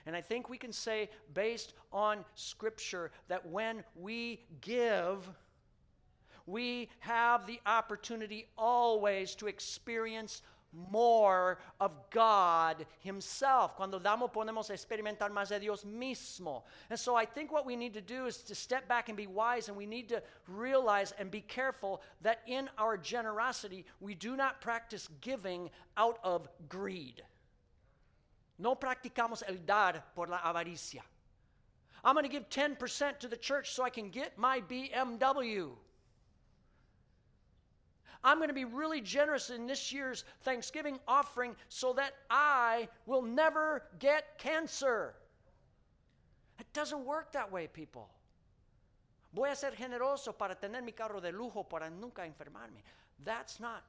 And 0.06 0.15
I 0.15 0.21
think 0.21 0.49
we 0.49 0.58
can 0.58 0.73
say, 0.73 1.10
based 1.34 1.73
on 1.91 2.26
Scripture, 2.36 3.12
that 3.30 3.45
when 3.47 3.84
we 3.95 4.41
give, 4.60 5.30
we 6.45 6.89
have 6.99 7.47
the 7.47 7.62
opportunity 7.65 8.47
always 8.58 9.34
to 9.36 9.47
experience 9.47 10.41
more 10.91 11.59
of 11.79 11.91
God 12.09 12.86
Himself. 12.99 13.75
Cuando 13.75 13.99
damos, 13.99 14.31
podemos 14.31 14.69
experimentar 14.69 15.29
más 15.31 15.49
de 15.49 15.59
Dios 15.59 15.83
mismo. 15.83 16.63
And 16.89 16.99
so 16.99 17.15
I 17.15 17.25
think 17.25 17.51
what 17.51 17.65
we 17.65 17.75
need 17.75 17.93
to 17.93 18.01
do 18.01 18.25
is 18.25 18.38
to 18.43 18.55
step 18.55 18.88
back 18.88 19.09
and 19.09 19.17
be 19.17 19.27
wise, 19.27 19.67
and 19.67 19.77
we 19.77 19.86
need 19.86 20.09
to 20.09 20.21
realize 20.47 21.13
and 21.19 21.29
be 21.29 21.41
careful 21.41 22.01
that 22.21 22.41
in 22.47 22.69
our 22.77 22.97
generosity, 22.97 23.86
we 23.99 24.15
do 24.15 24.36
not 24.36 24.62
practice 24.62 25.07
giving 25.21 25.69
out 25.97 26.19
of 26.23 26.47
greed. 26.69 27.21
No 28.59 28.75
practicamos 28.75 29.43
el 29.47 29.57
dar 29.65 30.03
por 30.15 30.27
la 30.27 30.39
avaricia. 30.39 31.01
I'm 32.03 32.15
going 32.15 32.25
to 32.25 32.29
give 32.29 32.49
10% 32.49 33.19
to 33.19 33.27
the 33.27 33.38
church 33.38 33.71
so 33.71 33.83
I 33.83 33.89
can 33.89 34.09
get 34.09 34.38
my 34.38 34.62
BMW. 34.62 35.69
I'm 38.23 38.38
going 38.38 38.49
to 38.49 38.53
be 38.53 38.65
really 38.65 39.01
generous 39.01 39.49
in 39.49 39.67
this 39.67 39.91
year's 39.91 40.23
Thanksgiving 40.43 40.99
offering 41.07 41.55
so 41.67 41.93
that 41.93 42.13
I 42.29 42.88
will 43.05 43.21
never 43.21 43.83
get 43.99 44.38
cancer. 44.38 45.13
It 46.59 46.67
doesn't 46.73 47.05
work 47.05 47.33
that 47.33 47.51
way, 47.51 47.67
people. 47.67 48.09
Voy 49.33 49.49
a 49.51 49.55
ser 49.55 49.71
generoso 49.71 50.38
para 50.38 50.55
tener 50.55 50.81
mi 50.81 50.91
carro 50.91 51.19
de 51.19 51.31
lujo 51.31 51.67
para 51.67 51.89
nunca 51.89 52.21
enfermarme. 52.21 52.81
That's 53.25 53.59
not 53.59 53.83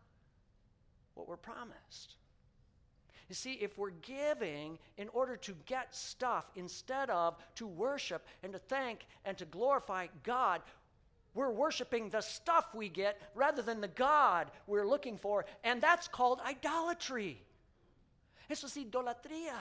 what 1.14 1.28
we're 1.28 1.36
promised. 1.36 2.16
You 3.28 3.34
see, 3.34 3.52
if 3.54 3.78
we're 3.78 3.90
giving 3.90 4.78
in 4.98 5.08
order 5.10 5.36
to 5.36 5.54
get 5.66 5.94
stuff 5.94 6.50
instead 6.56 7.08
of 7.10 7.36
to 7.56 7.66
worship 7.66 8.26
and 8.42 8.52
to 8.52 8.58
thank 8.58 9.06
and 9.24 9.36
to 9.38 9.44
glorify 9.46 10.08
God, 10.22 10.60
we're 11.34 11.50
worshiping 11.50 12.08
the 12.10 12.20
stuff 12.20 12.74
we 12.74 12.88
get 12.88 13.20
rather 13.34 13.60
than 13.60 13.80
the 13.80 13.88
God 13.88 14.50
we're 14.66 14.86
looking 14.86 15.18
for, 15.18 15.44
and 15.64 15.80
that's 15.80 16.08
called 16.08 16.40
idolatry. 16.46 17.40
Eso 18.48 18.66
es 18.66 18.76
idolatría. 18.76 19.58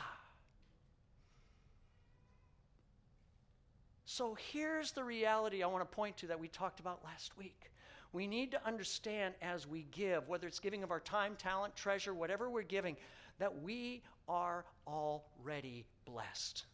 So 4.05 4.38
here's 4.51 4.91
the 4.91 5.03
reality 5.03 5.63
I 5.63 5.67
want 5.67 5.89
to 5.89 5.95
point 5.95 6.17
to 6.17 6.27
that 6.27 6.39
we 6.39 6.47
talked 6.47 6.79
about 6.79 7.03
last 7.03 7.36
week. 7.38 7.71
We 8.12 8.27
need 8.27 8.51
to 8.51 8.63
understand 8.63 9.33
as 9.41 9.65
we 9.65 9.88
give, 9.89 10.27
whether 10.27 10.47
it's 10.47 10.59
giving 10.59 10.83
of 10.83 10.91
our 10.91 10.99
time, 10.99 11.36
talent, 11.36 11.75
treasure, 11.75 12.13
whatever 12.13 12.47
we're 12.47 12.62
giving, 12.62 12.95
that 13.39 13.63
we 13.63 14.03
are 14.29 14.65
already 14.88 15.86
blessed. 16.05 16.65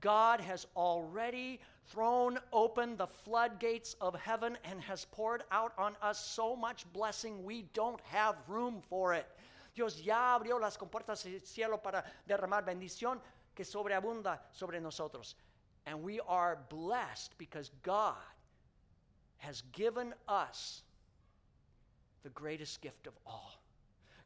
God 0.00 0.40
has 0.40 0.66
already 0.74 1.60
thrown 1.90 2.38
open 2.52 2.96
the 2.96 3.06
floodgates 3.06 3.96
of 4.00 4.14
heaven 4.14 4.56
and 4.64 4.80
has 4.80 5.06
poured 5.06 5.42
out 5.50 5.72
on 5.76 5.96
us 6.00 6.24
so 6.24 6.54
much 6.54 6.90
blessing 6.92 7.44
we 7.44 7.62
don't 7.74 8.00
have 8.02 8.36
room 8.48 8.80
for 8.88 9.14
it. 9.14 9.26
Dios 9.74 10.00
ya 10.00 10.38
abrió 10.38 10.60
las 10.60 10.76
compuertas 10.76 11.24
del 11.24 11.40
cielo 11.40 11.78
para 11.78 12.04
derramar 12.26 12.64
bendición 12.64 13.20
que 13.54 13.64
sobreabunda 13.64 14.38
sobre 14.52 14.80
nosotros. 14.80 15.34
And 15.86 16.02
we 16.02 16.20
are 16.28 16.58
blessed 16.68 17.36
because 17.38 17.70
God 17.82 18.16
has 19.38 19.62
given 19.72 20.14
us 20.28 20.82
the 22.22 22.30
greatest 22.30 22.80
gift 22.82 23.06
of 23.06 23.14
all. 23.26 23.60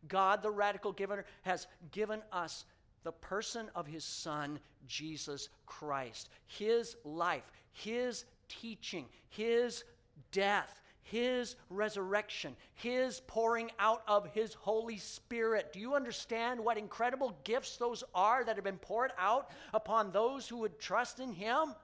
God, 0.08 0.42
the 0.42 0.50
radical 0.50 0.92
giver, 0.92 1.24
has 1.42 1.66
given 1.92 2.20
us 2.32 2.64
the 3.04 3.12
person 3.12 3.70
of 3.74 3.86
his 3.86 4.04
son, 4.04 4.58
Jesus 4.86 5.48
Christ. 5.66 6.30
His 6.46 6.96
life, 7.04 7.50
his 7.72 8.24
teaching, 8.48 9.06
his 9.28 9.84
death, 10.32 10.80
his 11.02 11.56
resurrection, 11.68 12.56
his 12.74 13.20
pouring 13.26 13.70
out 13.78 14.02
of 14.08 14.26
his 14.32 14.54
Holy 14.54 14.96
Spirit. 14.96 15.72
Do 15.72 15.78
you 15.78 15.94
understand 15.94 16.58
what 16.58 16.78
incredible 16.78 17.36
gifts 17.44 17.76
those 17.76 18.02
are 18.14 18.42
that 18.44 18.56
have 18.56 18.64
been 18.64 18.78
poured 18.78 19.12
out 19.18 19.50
upon 19.74 20.10
those 20.10 20.48
who 20.48 20.58
would 20.58 20.80
trust 20.80 21.20
in 21.20 21.32
him? 21.32 21.74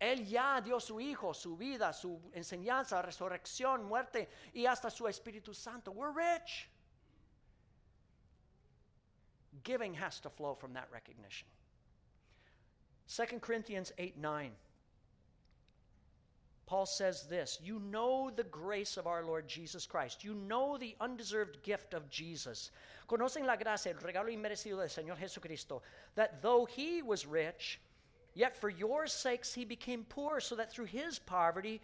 Él 0.00 0.24
ya 0.28 0.60
dio 0.60 0.78
su 0.78 1.00
Hijo, 1.00 1.32
su 1.32 1.56
vida, 1.56 1.92
su 1.92 2.20
enseñanza, 2.36 3.02
resurrección, 3.02 3.84
muerte 3.84 4.28
y 4.54 4.66
hasta 4.66 4.90
su 4.90 5.04
Espíritu 5.04 5.54
Santo. 5.54 5.90
We're 5.90 6.12
rich. 6.12 6.68
Giving 9.64 9.94
has 9.94 10.20
to 10.20 10.30
flow 10.30 10.54
from 10.54 10.74
that 10.74 10.88
recognition. 10.92 11.48
2 13.08 13.38
Corinthians 13.40 13.92
8 13.98 14.18
9. 14.18 14.50
Paul 16.66 16.84
says 16.84 17.22
this 17.22 17.58
You 17.62 17.80
know 17.80 18.30
the 18.34 18.44
grace 18.44 18.98
of 18.98 19.06
our 19.06 19.24
Lord 19.24 19.48
Jesus 19.48 19.86
Christ. 19.86 20.22
You 20.22 20.34
know 20.34 20.76
the 20.76 20.94
undeserved 21.00 21.62
gift 21.62 21.94
of 21.94 22.10
Jesus. 22.10 22.70
Conocen 23.08 23.46
la 23.46 23.56
gracia, 23.56 23.88
el 23.88 23.94
regalo 23.94 24.28
inmerecido 24.28 24.76
del 24.76 24.88
Señor 24.88 25.16
Jesucristo, 25.16 25.80
that 26.14 26.42
though 26.42 26.66
he 26.66 27.00
was 27.00 27.26
rich, 27.26 27.80
yet 28.34 28.54
for 28.54 28.68
your 28.68 29.06
sakes 29.06 29.54
he 29.54 29.64
became 29.64 30.04
poor, 30.04 30.40
so 30.40 30.54
that 30.56 30.70
through 30.70 30.84
his 30.84 31.18
poverty 31.18 31.80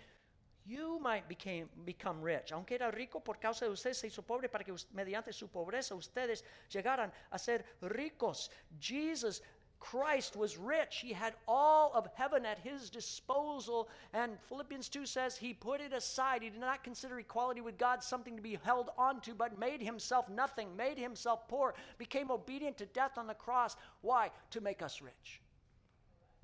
you 0.66 0.98
might 1.00 1.28
became, 1.28 1.68
become 1.84 2.22
rich. 2.22 2.52
Aunque 2.52 2.72
era 2.72 2.90
rico 2.90 3.20
por 3.20 3.34
causa 3.38 3.66
de 3.66 3.70
ustedes, 3.70 3.98
se 3.98 4.08
hizo 4.08 4.22
pobre 4.22 4.48
para 4.48 4.64
que 4.64 4.74
mediante 4.94 5.32
su 5.32 5.48
pobreza 5.48 5.94
ustedes 5.94 6.42
llegaran 6.70 7.12
a 7.30 7.38
ser 7.38 7.64
ricos. 7.82 8.50
Jesus 8.78 9.42
Christ 9.84 10.34
was 10.34 10.56
rich. 10.56 11.00
He 11.02 11.12
had 11.12 11.34
all 11.46 11.92
of 11.92 12.08
heaven 12.14 12.46
at 12.46 12.58
his 12.58 12.88
disposal. 12.88 13.90
And 14.14 14.40
Philippians 14.48 14.88
2 14.88 15.04
says 15.04 15.36
he 15.36 15.52
put 15.52 15.82
it 15.82 15.92
aside. 15.92 16.42
He 16.42 16.48
did 16.48 16.60
not 16.60 16.82
consider 16.82 17.18
equality 17.18 17.60
with 17.60 17.76
God 17.76 18.02
something 18.02 18.34
to 18.34 18.42
be 18.42 18.58
held 18.62 18.88
onto, 18.96 19.34
but 19.34 19.58
made 19.58 19.82
himself 19.82 20.30
nothing, 20.30 20.74
made 20.74 20.96
himself 20.96 21.46
poor, 21.48 21.74
became 21.98 22.30
obedient 22.30 22.78
to 22.78 22.86
death 22.86 23.18
on 23.18 23.26
the 23.26 23.34
cross. 23.34 23.76
Why? 24.00 24.30
To 24.52 24.62
make 24.62 24.80
us 24.80 25.02
rich. 25.02 25.42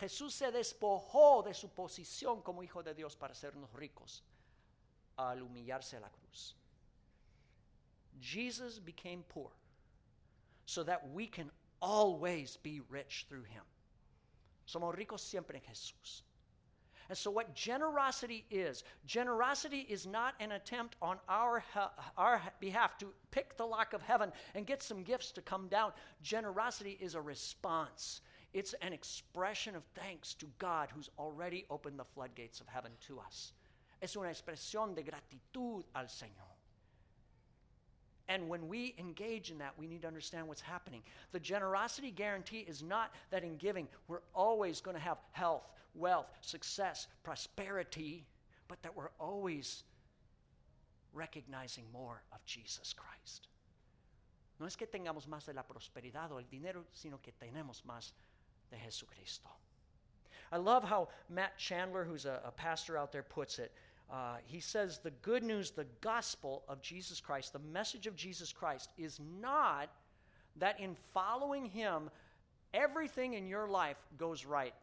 Jesús 0.00 0.32
se 0.32 0.50
despojó 0.50 1.42
de 1.42 1.52
su 1.52 1.68
posición 1.68 2.42
como 2.42 2.62
hijo 2.62 2.82
de 2.82 2.94
Dios 2.94 3.16
para 3.16 3.32
hacernos 3.32 3.70
ricos 3.74 4.22
al 5.18 5.42
humillarse 5.42 5.98
a 5.98 6.00
la 6.00 6.08
cruz. 6.08 6.56
Jesus 8.18 8.78
became 8.78 9.22
poor 9.28 9.50
so 10.64 10.82
that 10.84 11.10
we 11.12 11.26
can 11.26 11.50
always 11.82 12.56
be 12.62 12.80
rich 12.88 13.26
through 13.28 13.44
him. 13.44 13.62
Somos 14.66 14.94
ricos 14.94 15.20
siempre 15.20 15.58
en 15.58 15.62
Jesús. 15.70 16.22
And 17.10 17.18
so, 17.18 17.30
what 17.30 17.54
generosity 17.54 18.46
is, 18.50 18.84
generosity 19.04 19.80
is 19.80 20.06
not 20.06 20.34
an 20.38 20.52
attempt 20.52 20.96
on 21.02 21.18
our, 21.28 21.62
our 22.16 22.40
behalf 22.60 22.96
to 22.98 23.12
pick 23.32 23.56
the 23.56 23.66
lock 23.66 23.92
of 23.92 24.00
heaven 24.00 24.32
and 24.54 24.64
get 24.64 24.82
some 24.82 25.02
gifts 25.02 25.32
to 25.32 25.42
come 25.42 25.68
down. 25.68 25.92
Generosity 26.22 26.96
is 27.00 27.16
a 27.16 27.20
response 27.20 28.20
it's 28.52 28.74
an 28.82 28.92
expression 28.92 29.76
of 29.76 29.82
thanks 29.94 30.34
to 30.34 30.46
God 30.58 30.88
who's 30.94 31.10
already 31.18 31.64
opened 31.70 31.98
the 31.98 32.04
floodgates 32.04 32.60
of 32.60 32.66
heaven 32.66 32.92
to 33.06 33.20
us. 33.20 33.52
Es 34.02 34.16
una 34.16 34.28
expresión 34.28 34.94
de 34.94 35.02
gratitud 35.02 35.84
al 35.94 36.06
Señor. 36.06 36.50
And 38.28 38.48
when 38.48 38.68
we 38.68 38.94
engage 38.96 39.50
in 39.50 39.58
that, 39.58 39.76
we 39.76 39.86
need 39.86 40.02
to 40.02 40.08
understand 40.08 40.46
what's 40.46 40.60
happening. 40.60 41.02
The 41.32 41.40
generosity 41.40 42.12
guarantee 42.12 42.64
is 42.66 42.82
not 42.82 43.12
that 43.30 43.42
in 43.42 43.56
giving 43.56 43.88
we're 44.06 44.22
always 44.34 44.80
going 44.80 44.96
to 44.96 45.02
have 45.02 45.18
health, 45.32 45.68
wealth, 45.94 46.30
success, 46.40 47.08
prosperity, 47.24 48.24
but 48.68 48.80
that 48.82 48.96
we're 48.96 49.10
always 49.18 49.82
recognizing 51.12 51.84
more 51.92 52.22
of 52.32 52.44
Jesus 52.44 52.92
Christ. 52.92 53.48
No 54.60 54.66
es 54.66 54.76
que 54.76 54.86
tengamos 54.86 55.26
más 55.26 55.46
de 55.46 55.54
la 55.54 55.62
prosperidad 55.62 56.30
o 56.30 56.38
el 56.38 56.44
dinero, 56.48 56.84
sino 56.92 57.18
que 57.20 57.32
tenemos 57.32 57.82
más 57.84 58.12
de 58.70 58.76
Jesucristo. 58.76 59.48
I 60.52 60.56
love 60.56 60.82
how 60.84 61.08
Matt 61.28 61.56
Chandler, 61.58 62.04
who's 62.04 62.24
a, 62.24 62.40
a 62.44 62.50
pastor 62.50 62.96
out 62.98 63.12
there, 63.12 63.22
puts 63.22 63.58
it. 63.58 63.72
Uh, 64.10 64.36
he 64.44 64.58
says, 64.58 64.98
The 64.98 65.12
good 65.22 65.44
news, 65.44 65.70
the 65.70 65.86
gospel 66.00 66.64
of 66.68 66.82
Jesus 66.82 67.20
Christ, 67.20 67.52
the 67.52 67.60
message 67.60 68.06
of 68.06 68.16
Jesus 68.16 68.52
Christ, 68.52 68.90
is 68.98 69.20
not 69.40 69.90
that 70.56 70.80
in 70.80 70.96
following 71.14 71.64
him, 71.64 72.10
everything 72.74 73.34
in 73.34 73.46
your 73.46 73.68
life 73.68 73.98
goes 74.18 74.44
right. 74.44 74.74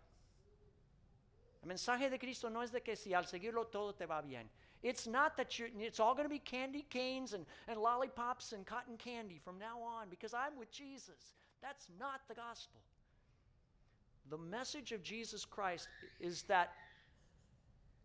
El 1.63 1.69
mensaje 1.69 2.09
de 2.09 2.17
Cristo 2.17 2.47
no 2.47 2.61
es 2.61 2.71
de 2.71 2.79
que 2.79 2.95
si 2.95 3.13
al 3.13 3.23
seguirlo 3.23 3.69
todo 3.69 3.91
te 3.91 4.05
va 4.05 4.21
bien. 4.25 4.45
It's 4.83 5.07
not 5.07 5.35
that 5.37 5.57
you're, 5.57 5.69
it's 5.79 5.99
all 5.99 6.13
going 6.13 6.25
to 6.25 6.29
be 6.29 6.39
candy 6.39 6.85
canes 6.89 7.33
and, 7.33 7.45
and 7.67 7.79
lollipops 7.79 8.53
and 8.53 8.65
cotton 8.65 8.95
candy 8.97 9.39
from 9.43 9.57
now 9.57 9.81
on 9.81 10.07
because 10.09 10.33
I'm 10.33 10.57
with 10.57 10.71
Jesus. 10.71 11.33
That's 11.61 11.87
not 11.99 12.21
the 12.29 12.35
gospel. 12.35 12.79
The 14.29 14.37
message 14.37 14.91
of 14.91 15.03
Jesus 15.03 15.45
Christ 15.45 15.87
is 16.19 16.43
that 16.43 16.73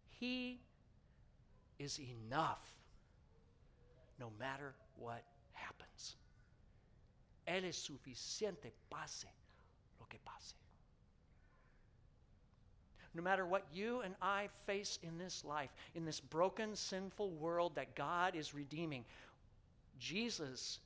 He 0.08 0.60
is 1.78 1.98
enough. 1.98 2.60
no 4.22 4.30
matter 4.38 4.72
what 4.96 5.24
happens. 5.52 6.16
Él 7.46 7.64
es 7.64 7.76
suficiente, 7.76 8.70
pase 8.88 9.26
lo 9.98 10.06
que 10.08 10.20
pase. 10.24 10.54
No 13.14 13.22
matter 13.22 13.44
what 13.44 13.66
you 13.74 14.00
and 14.00 14.14
I 14.22 14.48
face 14.64 14.98
in 15.02 15.18
this 15.18 15.44
life, 15.44 15.70
in 15.94 16.04
this 16.04 16.20
broken, 16.20 16.76
sinful 16.76 17.30
world 17.30 17.74
that 17.74 17.94
God 17.94 18.36
is 18.36 18.54
redeeming, 18.54 19.04
Jesus 19.98 20.78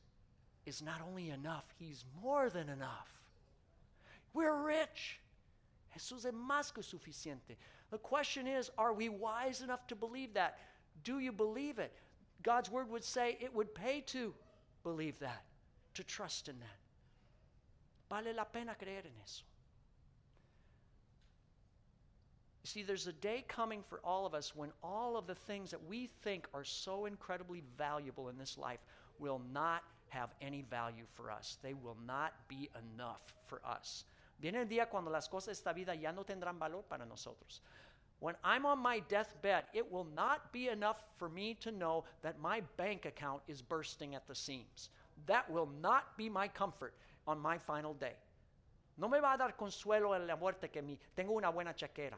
is 0.64 0.82
not 0.82 1.00
only 1.06 1.30
enough, 1.30 1.64
He's 1.78 2.04
more 2.22 2.48
than 2.48 2.68
enough. 2.68 3.08
We're 4.32 4.62
rich. 4.64 5.20
Jesús 5.96 6.24
es 6.24 6.32
más 6.32 6.72
que 6.72 6.82
suficiente. 6.82 7.56
The 7.90 7.98
question 7.98 8.46
is 8.46 8.70
are 8.76 8.92
we 8.92 9.08
wise 9.08 9.62
enough 9.62 9.86
to 9.88 9.96
believe 9.96 10.34
that? 10.34 10.58
Do 11.04 11.18
you 11.18 11.32
believe 11.32 11.78
it? 11.78 11.92
God's 12.42 12.70
word 12.70 12.90
would 12.90 13.04
say 13.04 13.38
it 13.40 13.54
would 13.54 13.74
pay 13.74 14.02
to 14.06 14.34
believe 14.82 15.18
that, 15.20 15.42
to 15.94 16.04
trust 16.04 16.48
in 16.48 16.58
that. 16.60 16.78
Vale 18.08 18.34
la 18.34 18.44
pena 18.44 18.76
creer 18.80 19.04
en 19.04 19.12
eso. 19.24 19.42
You 22.62 22.68
see, 22.68 22.82
there's 22.82 23.06
a 23.06 23.12
day 23.12 23.44
coming 23.46 23.82
for 23.88 24.00
all 24.02 24.26
of 24.26 24.34
us 24.34 24.54
when 24.54 24.70
all 24.82 25.16
of 25.16 25.26
the 25.26 25.34
things 25.34 25.70
that 25.70 25.84
we 25.86 26.10
think 26.22 26.48
are 26.52 26.64
so 26.64 27.06
incredibly 27.06 27.62
valuable 27.78 28.28
in 28.28 28.38
this 28.38 28.58
life 28.58 28.80
will 29.18 29.40
not 29.52 29.82
have 30.08 30.30
any 30.40 30.62
value 30.68 31.04
for 31.14 31.30
us. 31.30 31.58
They 31.62 31.74
will 31.74 31.96
not 32.06 32.32
be 32.48 32.68
enough 32.94 33.22
for 33.46 33.60
us. 33.64 34.04
Viene 34.38 34.60
el 34.60 34.68
día 34.68 34.88
cuando 34.88 35.10
las 35.10 35.28
cosas 35.28 35.46
de 35.46 35.52
esta 35.52 35.72
vida 35.72 35.94
ya 35.94 36.12
no 36.12 36.24
tendrán 36.24 36.58
valor 36.58 36.84
para 36.84 37.06
nosotros. 37.06 37.62
When 38.18 38.34
I'm 38.42 38.64
on 38.64 38.78
my 38.78 39.00
deathbed, 39.08 39.64
it 39.72 39.90
will 39.90 40.06
not 40.14 40.52
be 40.52 40.68
enough 40.68 41.04
for 41.16 41.28
me 41.28 41.54
to 41.56 41.70
know 41.70 42.04
that 42.22 42.38
my 42.38 42.62
bank 42.76 43.04
account 43.04 43.42
is 43.46 43.60
bursting 43.60 44.14
at 44.14 44.26
the 44.26 44.34
seams. 44.34 44.90
That 45.26 45.50
will 45.50 45.68
not 45.80 46.16
be 46.16 46.28
my 46.28 46.48
comfort 46.48 46.94
on 47.26 47.38
my 47.38 47.58
final 47.58 47.94
day. 47.94 48.14
No 48.98 49.08
me 49.08 49.18
va 49.20 49.34
a 49.34 49.38
dar 49.38 49.52
consuelo 49.52 50.14
en 50.14 50.26
la 50.26 50.36
muerte 50.36 50.68
que 50.68 50.80
mi, 50.80 50.98
tengo 51.14 51.36
una 51.36 51.52
buena 51.52 51.74
chequera. 51.74 52.16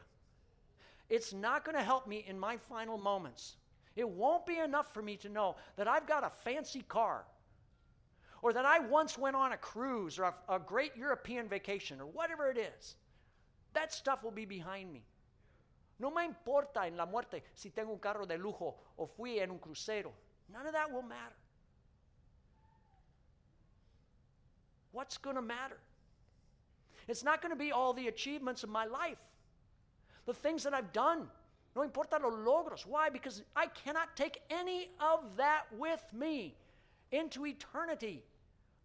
It's 1.08 1.32
not 1.32 1.64
going 1.64 1.76
to 1.76 1.82
help 1.82 2.06
me 2.06 2.24
in 2.28 2.38
my 2.38 2.56
final 2.56 2.98
moments. 2.98 3.56
It 3.96 4.08
won't 4.08 4.46
be 4.46 4.58
enough 4.58 4.92
for 4.92 5.02
me 5.02 5.16
to 5.16 5.28
know 5.28 5.56
that 5.76 5.88
I've 5.88 6.06
got 6.06 6.22
a 6.22 6.30
fancy 6.30 6.82
car 6.82 7.24
or 8.42 8.52
that 8.52 8.64
I 8.64 8.78
once 8.78 9.18
went 9.18 9.36
on 9.36 9.52
a 9.52 9.56
cruise 9.56 10.18
or 10.18 10.24
a, 10.24 10.34
a 10.48 10.58
great 10.58 10.96
European 10.96 11.48
vacation 11.48 12.00
or 12.00 12.06
whatever 12.06 12.50
it 12.50 12.58
is. 12.58 12.96
That 13.74 13.92
stuff 13.92 14.22
will 14.22 14.30
be 14.30 14.44
behind 14.44 14.92
me. 14.92 15.04
No 16.00 16.10
me 16.10 16.24
importa 16.24 16.86
en 16.86 16.96
la 16.96 17.06
muerte 17.06 17.42
si 17.54 17.70
tengo 17.70 17.92
un 17.92 17.98
carro 17.98 18.24
de 18.24 18.36
lujo 18.36 18.76
o 18.96 19.06
fui 19.06 19.40
en 19.40 19.50
un 19.50 19.58
crucero. 19.58 20.12
None 20.52 20.66
of 20.66 20.72
that 20.72 20.92
will 20.92 21.02
matter. 21.02 21.36
What's 24.92 25.18
going 25.18 25.36
to 25.36 25.42
matter? 25.42 25.78
It's 27.08 27.24
not 27.24 27.42
going 27.42 27.52
to 27.52 27.58
be 27.58 27.72
all 27.72 27.92
the 27.92 28.08
achievements 28.08 28.62
of 28.62 28.70
my 28.70 28.84
life 28.84 29.18
the 30.28 30.34
things 30.34 30.62
that 30.62 30.74
I've 30.74 30.92
done. 30.92 31.26
No 31.74 31.82
importa 31.82 32.18
los 32.22 32.34
logros. 32.34 32.86
Why? 32.86 33.08
Because 33.08 33.42
I 33.56 33.66
cannot 33.66 34.14
take 34.14 34.42
any 34.50 34.90
of 35.00 35.20
that 35.38 35.62
with 35.76 36.02
me 36.12 36.54
into 37.12 37.46
eternity. 37.46 38.22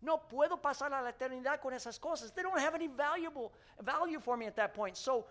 No 0.02 0.18
puedo 0.18 0.62
pasar 0.62 0.88
a 0.88 1.02
la 1.02 1.12
eternidad 1.12 1.62
con 1.62 1.72
esas 1.72 2.00
cosas. 2.00 2.34
They 2.34 2.42
don't 2.42 2.60
have 2.60 2.76
any 2.76 2.88
valuable 2.88 3.54
value 3.82 4.20
for 4.20 4.36
me 4.36 4.46
at 4.46 4.56
that 4.58 4.74
point. 4.74 4.98
So 4.98 5.26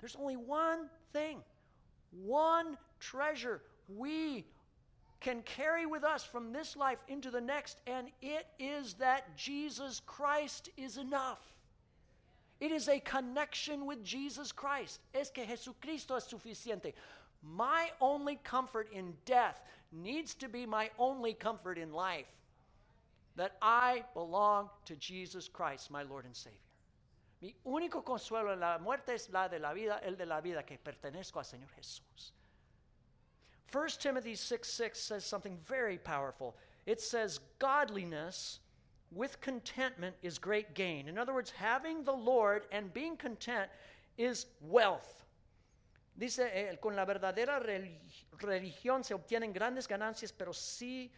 there's 0.00 0.16
only 0.16 0.36
one 0.36 0.90
thing, 1.12 1.38
one 2.22 2.76
treasure 3.00 3.62
we 3.88 4.46
can 5.20 5.40
carry 5.42 5.86
with 5.86 6.04
us 6.04 6.22
from 6.22 6.52
this 6.52 6.76
life 6.76 6.98
into 7.08 7.30
the 7.30 7.40
next, 7.40 7.78
and 7.86 8.08
it 8.20 8.46
is 8.58 8.94
that 8.94 9.36
Jesus 9.38 10.02
Christ 10.04 10.68
is 10.76 10.98
enough. 10.98 11.40
It 12.60 12.70
is 12.70 12.88
a 12.88 13.00
connection 13.00 13.86
with 13.86 14.04
Jesus 14.04 14.52
Christ. 14.52 15.00
Es 15.14 15.30
que 15.30 15.44
Jesucristo 15.44 16.16
es 16.16 16.26
suficiente. 16.26 16.92
My 17.42 17.90
only 18.00 18.38
comfort 18.44 18.88
in 18.92 19.14
death 19.24 19.62
needs 19.94 20.34
to 20.34 20.48
be 20.48 20.66
my 20.66 20.90
only 20.98 21.34
comfort 21.34 21.78
in 21.78 21.92
life. 21.92 22.26
That 23.36 23.56
I 23.62 24.04
belong 24.14 24.70
to 24.86 24.96
Jesus 24.96 25.48
Christ, 25.48 25.90
my 25.90 26.02
Lord 26.02 26.24
and 26.24 26.36
Savior. 26.36 26.58
Mi 27.42 27.54
único 27.66 28.04
consuelo 28.04 28.52
en 28.52 28.60
la 28.60 28.78
muerte 28.78 29.10
es 29.10 29.28
la 29.32 29.48
de 29.48 29.58
la 29.58 29.72
vida, 29.74 30.00
el 30.04 30.14
de 30.16 30.24
la 30.24 30.40
vida 30.40 30.62
que 30.62 30.78
pertenezco 30.78 31.36
al 31.36 31.44
Señor 31.44 31.68
Jesús. 31.76 32.32
1 33.72 33.88
Timothy 33.98 34.34
6 34.34 34.66
6 34.68 34.98
says 34.98 35.24
something 35.24 35.58
very 35.66 35.98
powerful. 35.98 36.56
It 36.86 37.00
says, 37.00 37.40
Godliness 37.58 38.60
with 39.10 39.40
contentment 39.40 40.14
is 40.22 40.38
great 40.38 40.74
gain. 40.74 41.08
In 41.08 41.18
other 41.18 41.34
words, 41.34 41.50
having 41.50 42.04
the 42.04 42.12
Lord 42.12 42.66
and 42.72 42.92
being 42.92 43.16
content 43.16 43.70
is 44.16 44.46
wealth. 44.60 45.23
Dice, 46.14 46.48
eh, 46.52 46.78
con 46.78 46.94
la 46.94 47.04
verdadera 47.04 47.58
religión 47.58 49.02
se 49.02 49.14
obtienen 49.14 49.52
grandes 49.52 49.88
ganancias, 49.88 50.32
pero 50.32 50.52
si 50.52 51.10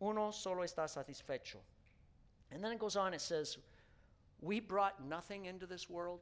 uno 0.00 0.32
solo 0.32 0.64
está 0.64 0.88
satisfecho. 0.88 1.60
And 2.50 2.62
then 2.62 2.72
it 2.72 2.78
goes 2.78 2.96
on, 2.96 3.14
it 3.14 3.20
says, 3.20 3.58
We 4.40 4.58
brought 4.58 5.00
nothing 5.04 5.44
into 5.44 5.66
this 5.66 5.88
world, 5.88 6.20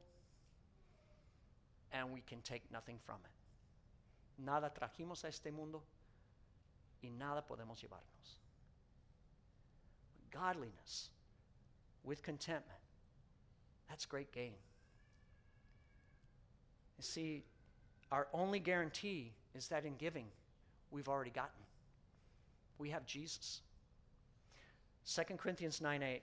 and 1.91 2.13
we 2.13 2.21
can 2.21 2.41
take 2.41 2.61
nothing 2.71 2.99
from 2.99 3.17
it. 3.23 3.31
Nada 4.37 4.71
trajimos 4.71 5.23
a 5.23 5.29
este 5.29 5.51
mundo, 5.51 5.81
y 7.01 7.09
nada 7.09 7.41
podemos 7.41 7.81
llevarnos. 7.81 8.37
Godliness 10.31 11.09
with 12.03 12.21
contentment. 12.21 12.79
That's 13.87 14.05
great 14.05 14.31
gain. 14.31 14.53
You 16.97 17.03
see, 17.03 17.43
our 18.11 18.27
only 18.33 18.59
guarantee 18.59 19.31
is 19.55 19.67
that 19.67 19.85
in 19.85 19.95
giving, 19.97 20.25
we've 20.91 21.09
already 21.09 21.31
gotten. 21.31 21.61
We 22.77 22.89
have 22.89 23.05
Jesus. 23.05 23.61
2 25.05 25.35
Corinthians 25.37 25.81
9 25.81 26.03
8, 26.03 26.05
and 26.05 26.21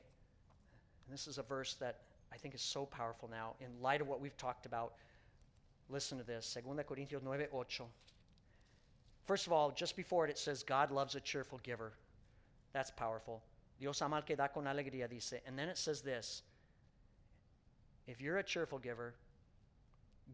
this 1.12 1.26
is 1.26 1.38
a 1.38 1.42
verse 1.42 1.74
that 1.74 2.00
I 2.32 2.36
think 2.36 2.54
is 2.54 2.62
so 2.62 2.86
powerful 2.86 3.28
now 3.30 3.54
in 3.60 3.68
light 3.82 4.00
of 4.00 4.08
what 4.08 4.20
we've 4.20 4.36
talked 4.36 4.66
about. 4.66 4.94
Listen 5.88 6.18
to 6.18 6.24
this 6.24 6.56
2 6.62 6.72
Corintios 6.82 7.22
9 7.22 7.40
8. 7.40 7.48
First 9.26 9.46
of 9.46 9.52
all, 9.52 9.70
just 9.70 9.96
before 9.96 10.24
it, 10.24 10.30
it 10.30 10.38
says, 10.38 10.62
God 10.62 10.90
loves 10.90 11.14
a 11.16 11.20
cheerful 11.20 11.58
giver. 11.62 11.92
That's 12.72 12.90
powerful. 12.90 13.42
Dios 13.80 14.00
ama 14.02 14.16
al 14.16 14.22
que 14.22 14.36
da 14.36 14.48
con 14.48 14.64
alegría, 14.64 15.08
dice. 15.08 15.40
And 15.46 15.58
then 15.58 15.68
it 15.68 15.76
says 15.76 16.00
this 16.00 16.42
If 18.06 18.20
you're 18.20 18.38
a 18.38 18.42
cheerful 18.42 18.78
giver, 18.78 19.14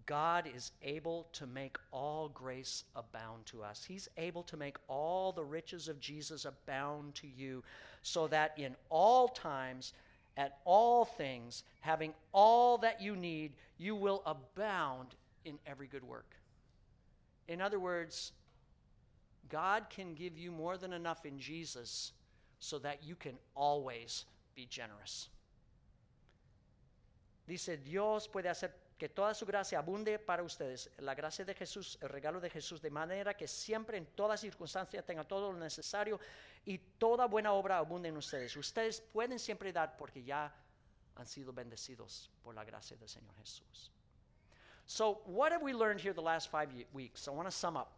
God 0.07 0.49
is 0.53 0.73
able 0.83 1.29
to 1.35 1.47
make 1.47 1.77
all 1.91 2.29
grace 2.29 2.85
abound 2.97 3.47
to 3.47 3.63
us. 3.63 3.85
He's 3.85 4.09
able 4.17 4.43
to 4.45 4.57
make 4.57 4.77
all 4.89 5.33
the 5.33 5.45
riches 5.45 5.89
of 5.89 6.01
Jesus 6.01 6.45
abound 6.45 7.15
to 7.17 7.27
you, 7.27 7.63
so 8.03 8.27
that 8.29 8.59
in 8.59 8.75
all 8.89 9.29
times, 9.29 9.93
at 10.37 10.59
all 10.65 11.05
things, 11.05 11.63
having 11.81 12.15
all 12.33 12.79
that 12.79 13.01
you 13.03 13.15
need, 13.15 13.53
you 13.77 13.95
will 13.95 14.23
abound 14.25 15.15
in 15.45 15.59
every 15.67 15.87
good 15.87 16.05
work. 16.05 16.37
In 17.49 17.61
other 17.61 17.79
words, 17.79 18.33
God 19.51 19.85
can 19.91 20.15
give 20.15 20.39
you 20.39 20.51
more 20.51 20.79
than 20.79 20.93
enough 20.93 21.27
in 21.27 21.39
Jesus 21.39 22.13
so 22.61 22.79
that 22.79 23.05
you 23.05 23.15
can 23.15 23.35
always 23.55 24.25
be 24.55 24.67
generous. 24.67 25.29
Dice, 27.47 27.77
Dios 27.85 28.27
puede 28.27 28.47
hacer 28.47 28.71
que 29.03 29.09
toda 29.09 29.35
su 29.35 29.45
gracia 29.45 29.81
abunde 29.81 30.17
para 30.21 30.45
ustedes. 30.45 30.89
La 30.99 31.17
gracia 31.17 31.45
de 31.45 31.55
Jesús, 31.55 31.99
el 32.01 32.09
regalo 32.09 32.39
de 32.39 32.49
Jesús, 32.49 32.81
de 32.81 32.89
manera 32.89 33.37
que 33.37 33.49
siempre 33.49 33.99
en 33.99 34.07
todas 34.15 34.41
circunstancias 34.41 35.05
tengan 35.05 35.27
todo 35.27 35.51
lo 35.51 35.59
necesario 35.59 36.21
y 36.65 36.79
toda 36.79 37.27
buena 37.27 37.53
obra 37.53 37.79
abunde 37.79 38.11
en 38.11 38.17
ustedes. 38.17 38.57
Ustedes 38.57 39.01
pueden 39.01 39.41
siempre 39.41 39.73
dar 39.73 39.97
porque 39.97 40.23
ya 40.23 40.55
han 41.17 41.27
sido 41.27 41.53
bendecidos 41.53 42.31
por 42.45 42.55
la 42.55 42.63
gracia 42.63 42.97
del 42.97 43.09
Señor 43.09 43.35
Jesús. 43.39 43.91
So, 44.87 45.21
what 45.27 45.51
have 45.51 45.65
we 45.65 45.73
learned 45.73 46.01
here 46.01 46.15
the 46.15 46.23
last 46.23 46.49
five 46.49 46.69
weeks? 46.93 47.27
I 47.27 47.33
want 47.33 47.49
to 47.49 47.51
sum 47.51 47.77
up. 47.77 47.91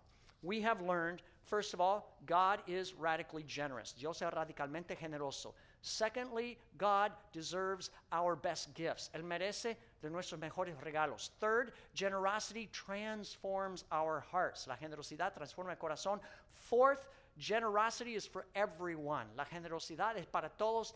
We 0.42 0.62
have 0.62 0.80
learned 0.80 1.20
First 1.44 1.74
of 1.74 1.80
all, 1.80 2.16
God 2.24 2.62
is 2.66 2.94
radically 2.94 3.42
generous. 3.42 3.92
Dios 3.92 4.22
es 4.22 4.30
radicalmente 4.30 4.96
generoso. 4.96 5.52
Secondly, 5.82 6.58
God 6.78 7.12
deserves 7.32 7.90
our 8.10 8.34
best 8.34 8.74
gifts. 8.74 9.10
Él 9.14 9.22
merece 9.22 9.76
de 10.04 10.10
nuestros 10.10 10.38
mejores 10.38 10.76
regalos. 10.80 11.30
Third, 11.40 11.72
generosity 11.94 12.68
transforms 12.72 13.84
our 13.90 14.20
hearts. 14.20 14.66
La 14.66 14.76
generosidad 14.76 15.32
transforma 15.34 15.70
el 15.70 15.76
corazón. 15.76 16.20
Fourth, 16.50 17.08
generosity 17.38 18.14
is 18.14 18.26
for 18.26 18.46
everyone. 18.54 19.26
La 19.36 19.44
generosidad 19.44 20.16
es 20.16 20.26
para 20.26 20.50
todos. 20.58 20.92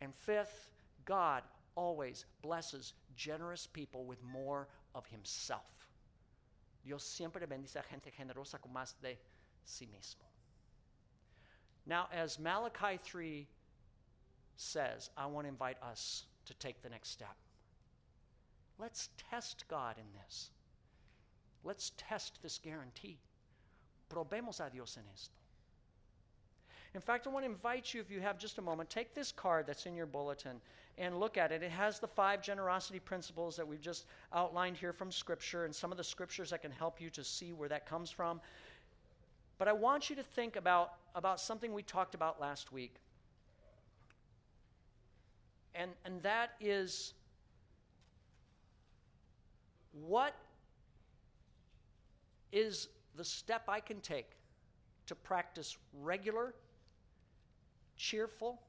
And 0.00 0.12
fifth, 0.14 0.70
God 1.04 1.42
always 1.76 2.26
blesses 2.42 2.94
generous 3.16 3.68
people 3.68 4.04
with 4.04 4.22
more 4.22 4.66
of 4.94 5.06
Himself. 5.06 5.62
Dios 6.84 7.04
siempre 7.04 7.46
bendice 7.46 7.76
a 7.76 7.82
gente 7.82 8.10
generosa 8.10 8.60
con 8.60 8.72
más 8.72 8.94
de 9.00 9.16
sí 9.64 9.86
mismo. 9.86 10.26
Now, 11.86 12.08
as 12.12 12.38
Malachi 12.40 12.98
3 13.02 13.46
says, 14.56 15.10
I 15.16 15.26
want 15.26 15.46
to 15.46 15.48
invite 15.48 15.76
us 15.82 16.24
to 16.46 16.54
take 16.54 16.82
the 16.82 16.88
next 16.88 17.10
step. 17.10 17.36
Let's 18.78 19.08
test 19.30 19.64
God 19.68 19.96
in 19.98 20.06
this. 20.24 20.50
Let's 21.62 21.92
test 21.96 22.38
this 22.42 22.58
guarantee. 22.58 23.18
Probemos 24.10 24.60
a 24.60 24.70
Dios 24.70 24.96
en 24.98 25.04
esto. 25.12 25.34
In 26.94 27.00
fact, 27.00 27.26
I 27.26 27.30
want 27.30 27.44
to 27.44 27.50
invite 27.50 27.92
you, 27.92 28.00
if 28.00 28.10
you 28.10 28.20
have 28.20 28.38
just 28.38 28.58
a 28.58 28.62
moment, 28.62 28.88
take 28.88 29.14
this 29.14 29.32
card 29.32 29.66
that's 29.66 29.86
in 29.86 29.96
your 29.96 30.06
bulletin 30.06 30.60
and 30.96 31.18
look 31.18 31.36
at 31.36 31.50
it. 31.50 31.62
It 31.62 31.72
has 31.72 31.98
the 31.98 32.06
five 32.06 32.40
generosity 32.40 33.00
principles 33.00 33.56
that 33.56 33.66
we've 33.66 33.80
just 33.80 34.06
outlined 34.32 34.76
here 34.76 34.92
from 34.92 35.10
Scripture 35.10 35.64
and 35.64 35.74
some 35.74 35.90
of 35.90 35.98
the 35.98 36.04
scriptures 36.04 36.50
that 36.50 36.62
can 36.62 36.70
help 36.70 37.00
you 37.00 37.10
to 37.10 37.24
see 37.24 37.52
where 37.52 37.68
that 37.68 37.86
comes 37.86 38.12
from. 38.12 38.40
But 39.58 39.66
I 39.66 39.72
want 39.72 40.08
you 40.08 40.14
to 40.16 40.22
think 40.22 40.54
about, 40.54 40.92
about 41.16 41.40
something 41.40 41.72
we 41.72 41.82
talked 41.82 42.14
about 42.14 42.40
last 42.40 42.72
week. 42.72 42.94
And, 45.74 45.90
and 46.04 46.22
that 46.22 46.50
is 46.60 47.14
what 49.94 50.34
is 52.52 52.88
the 53.16 53.24
step 53.24 53.68
I 53.68 53.80
can 53.80 54.00
take 54.00 54.30
to 55.06 55.14
practice 55.14 55.76
regular, 56.02 56.54
cheerful, 57.96 58.60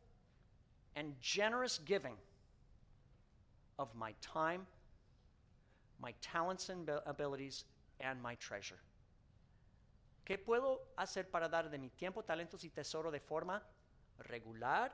and 0.96 1.14
generous 1.22 1.80
giving 1.86 2.16
of 3.78 3.94
my 3.96 4.14
time, 4.22 4.66
my 6.02 6.14
talents 6.22 6.70
and 6.70 6.90
abilities, 7.06 7.66
and 8.00 8.22
my 8.22 8.36
treasure. 8.36 8.80
¿Qué 10.26 10.38
puedo 10.38 10.80
hacer 10.98 11.30
para 11.32 11.48
dar 11.48 11.70
de 11.70 11.78
mi 11.78 11.90
tiempo, 11.90 12.24
talentos 12.24 12.64
y 12.64 12.70
tesoro 12.70 13.12
de 13.12 13.20
forma 13.20 13.62
regular, 14.28 14.92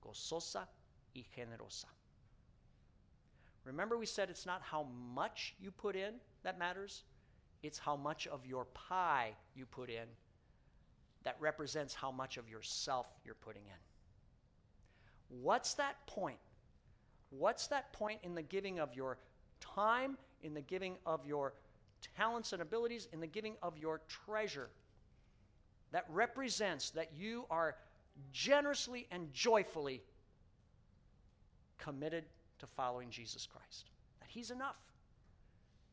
gozosa 0.00 0.66
y 1.14 1.22
generosa? 1.22 1.88
Remember, 3.66 3.98
we 3.98 4.06
said 4.06 4.30
it's 4.30 4.46
not 4.46 4.62
how 4.62 4.86
much 5.14 5.54
you 5.60 5.72
put 5.72 5.96
in 5.96 6.14
that 6.44 6.58
matters, 6.58 7.02
it's 7.64 7.78
how 7.78 7.96
much 7.96 8.28
of 8.28 8.46
your 8.46 8.66
pie 8.66 9.32
you 9.56 9.66
put 9.66 9.90
in 9.90 10.06
that 11.24 11.36
represents 11.40 11.92
how 11.92 12.12
much 12.12 12.36
of 12.36 12.48
yourself 12.48 13.08
you're 13.24 13.34
putting 13.34 13.62
in. 13.62 15.40
What's 15.42 15.74
that 15.74 16.06
point? 16.06 16.38
What's 17.30 17.66
that 17.66 17.92
point 17.92 18.20
in 18.22 18.36
the 18.36 18.42
giving 18.42 18.78
of 18.78 18.94
your 18.94 19.18
time, 19.60 20.16
in 20.44 20.54
the 20.54 20.60
giving 20.60 20.94
of 21.04 21.26
your 21.26 21.54
talents 22.16 22.52
and 22.52 22.62
abilities, 22.62 23.08
in 23.12 23.18
the 23.18 23.26
giving 23.26 23.56
of 23.64 23.76
your 23.76 24.00
treasure 24.06 24.68
that 25.90 26.04
represents 26.08 26.90
that 26.90 27.10
you 27.16 27.46
are 27.50 27.74
generously 28.32 29.08
and 29.10 29.32
joyfully 29.32 30.02
committed 31.78 32.24
to 32.58 32.66
following 32.66 33.10
Jesus 33.10 33.46
Christ? 33.46 33.90
That 34.20 34.28
He's 34.28 34.50
enough. 34.50 34.76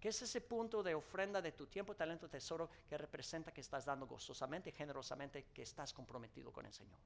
¿Qué 0.02 0.10
es 0.10 0.22
ese 0.22 0.42
punto 0.42 0.84
de 0.84 0.94
ofrenda 0.94 1.42
de 1.42 1.52
tu 1.52 1.66
tiempo, 1.66 1.94
talento, 1.94 2.28
tesoro 2.28 2.70
que 2.90 2.98
representa 2.98 3.54
que 3.54 3.62
estás 3.62 3.86
dando 3.86 4.06
gozosamente, 4.06 4.74
generosamente, 4.74 5.46
que 5.54 5.64
estás 5.64 5.94
comprometido 5.94 6.52
con 6.52 6.66
el 6.66 6.74
Señor? 6.74 7.00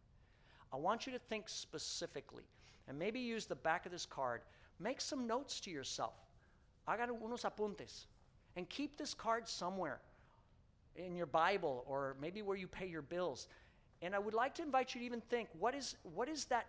I 0.74 0.78
want 0.78 1.06
you 1.06 1.14
to 1.14 1.20
think 1.20 1.48
specifically 1.48 2.46
and 2.88 2.98
maybe 2.98 3.20
use 3.20 3.46
the 3.46 3.56
back 3.56 3.86
of 3.86 3.92
this 3.92 4.06
card. 4.06 4.42
Make 4.80 5.00
some 5.00 5.28
notes 5.28 5.60
to 5.62 5.70
yourself. 5.70 6.16
Hagan 6.88 7.10
unos 7.10 7.44
apuntes 7.44 8.06
and 8.56 8.68
keep 8.68 8.98
this 8.98 9.14
card 9.14 9.48
somewhere 9.48 10.00
in 10.96 11.16
your 11.16 11.28
Bible 11.28 11.84
or 11.88 12.16
maybe 12.20 12.42
where 12.42 12.58
you 12.58 12.68
pay 12.68 12.88
your 12.88 13.02
bills. 13.02 13.48
And 14.02 14.16
I 14.16 14.20
would 14.20 14.34
like 14.34 14.56
to 14.56 14.64
invite 14.64 14.96
you 14.96 15.02
to 15.02 15.06
even 15.06 15.22
think 15.22 15.50
what 15.60 15.76
is, 15.76 15.96
what 16.04 16.30
is 16.30 16.46
that 16.46 16.66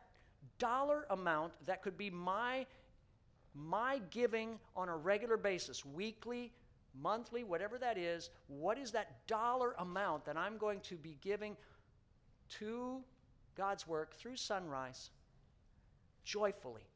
dollar 0.58 1.06
amount 1.10 1.52
that 1.66 1.82
could 1.82 1.96
be 1.96 2.10
my 2.10 2.66
my 3.54 4.00
giving 4.10 4.58
on 4.76 4.88
a 4.88 4.96
regular 4.96 5.36
basis, 5.36 5.84
weekly, 5.84 6.52
monthly, 7.00 7.44
whatever 7.44 7.78
that 7.78 7.98
is, 7.98 8.30
what 8.46 8.78
is 8.78 8.92
that 8.92 9.26
dollar 9.26 9.74
amount 9.78 10.24
that 10.24 10.36
I'm 10.36 10.58
going 10.58 10.80
to 10.82 10.96
be 10.96 11.16
giving 11.20 11.56
to 12.60 13.02
God's 13.56 13.86
work 13.86 14.14
through 14.14 14.36
sunrise 14.36 15.10
joyfully, 16.24 16.86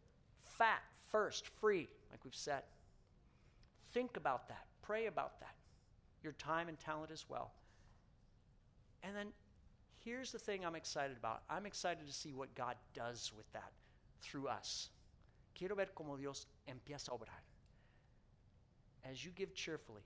fat, 0.42 0.82
first, 1.10 1.48
free, 1.60 1.88
like 2.10 2.24
we've 2.24 2.34
said. 2.34 2.62
Think 3.92 4.16
about 4.16 4.48
that, 4.48 4.66
pray 4.82 5.06
about 5.06 5.40
that, 5.40 5.54
your 6.22 6.32
time 6.34 6.68
and 6.68 6.78
talent 6.78 7.10
as 7.10 7.24
well. 7.28 7.52
And 9.02 9.16
then 9.16 9.28
here's 10.04 10.32
the 10.32 10.38
thing 10.38 10.64
I'm 10.64 10.74
excited 10.74 11.16
about 11.16 11.42
I'm 11.48 11.66
excited 11.66 12.06
to 12.06 12.12
see 12.12 12.32
what 12.32 12.54
God 12.54 12.76
does 12.94 13.32
with 13.36 13.50
that 13.52 13.72
through 14.20 14.48
us. 14.48 14.90
Quiero 15.54 15.74
ver 15.74 15.88
cómo 15.94 16.18
Dios 16.18 16.46
empieza 16.68 17.08
a 17.08 17.12
obrar. 17.12 17.42
As 19.04 19.24
you 19.24 19.32
give 19.32 19.54
cheerfully, 19.54 20.02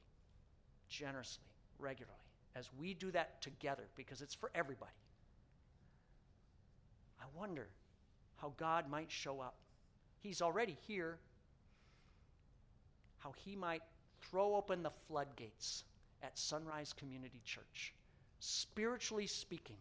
generously, 0.89 1.45
regularly, 1.79 2.19
as 2.55 2.71
we 2.79 2.95
do 2.95 3.11
that 3.11 3.41
together, 3.43 3.85
because 3.95 4.23
it's 4.23 4.35
for 4.35 4.51
everybody, 4.55 4.93
I 7.21 7.25
wonder 7.39 7.69
how 8.37 8.53
God 8.57 8.89
might 8.89 9.11
show 9.11 9.41
up. 9.41 9.55
He's 10.23 10.41
already 10.41 10.77
here. 10.87 11.19
How 13.19 13.33
He 13.33 13.57
might 13.57 13.83
throw 14.23 14.57
open 14.57 14.83
the 14.83 14.91
floodgates 15.07 15.85
at 16.23 16.39
Sunrise 16.39 16.93
Community 16.93 17.41
Church, 17.45 17.95
spiritually 18.41 19.27
speaking, 19.27 19.77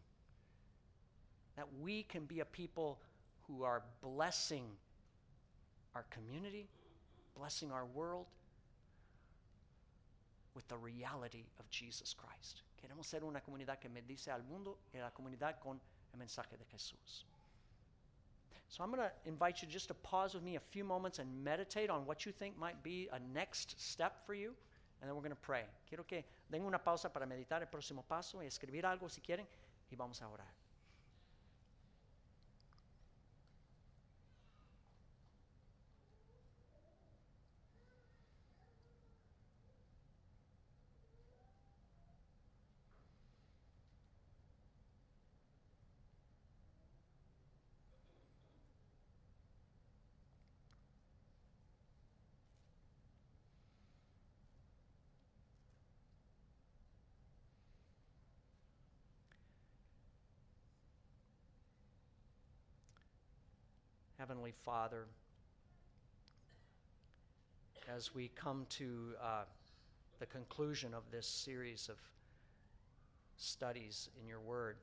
that 1.55 1.67
we 1.81 2.03
can 2.03 2.25
be 2.25 2.39
a 2.39 2.45
people 2.45 2.99
who 3.47 3.63
are 3.63 3.83
blessing 4.01 4.65
our 5.93 6.05
community, 6.09 6.67
blessing 7.37 7.71
our 7.71 7.85
world 7.85 8.25
with 10.53 10.67
the 10.67 10.77
reality 10.77 11.43
of 11.59 11.69
Jesus 11.69 12.13
Christ. 12.13 12.61
Queremos 12.81 13.05
ser 13.05 13.23
una 13.23 13.41
comunidad 13.41 13.79
que 13.79 13.89
bendice 13.89 14.29
al 14.29 14.41
mundo 14.49 14.77
y 14.93 14.99
la 14.99 15.11
comunidad 15.11 15.59
con 15.61 15.79
el 16.13 16.19
mensaje 16.19 16.57
de 16.57 16.65
Jesús. 16.73 17.25
So 18.67 18.83
I'm 18.83 18.91
going 18.91 19.03
to 19.03 19.11
invite 19.25 19.61
you 19.61 19.67
just 19.67 19.87
to 19.89 19.93
pause 19.93 20.33
with 20.33 20.43
me 20.43 20.55
a 20.55 20.59
few 20.59 20.83
moments 20.83 21.19
and 21.19 21.43
meditate 21.43 21.89
on 21.89 22.05
what 22.05 22.25
you 22.25 22.31
think 22.31 22.57
might 22.57 22.81
be 22.83 23.07
a 23.11 23.19
next 23.33 23.79
step 23.79 24.25
for 24.25 24.33
you, 24.33 24.53
and 25.01 25.09
then 25.09 25.15
we're 25.15 25.21
going 25.21 25.31
to 25.31 25.35
pray. 25.35 25.63
Quiero 25.87 26.03
que 26.03 26.23
den 26.49 26.63
una 26.65 26.79
pausa 26.79 27.09
para 27.09 27.25
meditar 27.25 27.61
el 27.61 27.67
próximo 27.67 28.03
paso 28.07 28.41
y 28.41 28.45
escribir 28.45 28.85
algo 28.85 29.09
si 29.09 29.21
quieren, 29.21 29.45
y 29.91 29.95
vamos 29.95 30.21
a 30.21 30.27
orar. 30.27 30.64
Heavenly 64.27 64.55
Father, 64.63 65.05
as 67.95 68.15
we 68.15 68.31
come 68.35 68.65
to 68.69 69.13
uh, 69.21 69.43
the 70.17 70.25
conclusion 70.25 70.95
of 70.95 71.03
this 71.11 71.27
series 71.27 71.89
of 71.89 71.97
studies 73.37 74.09
in 74.19 74.27
your 74.27 74.39
Word, 74.39 74.77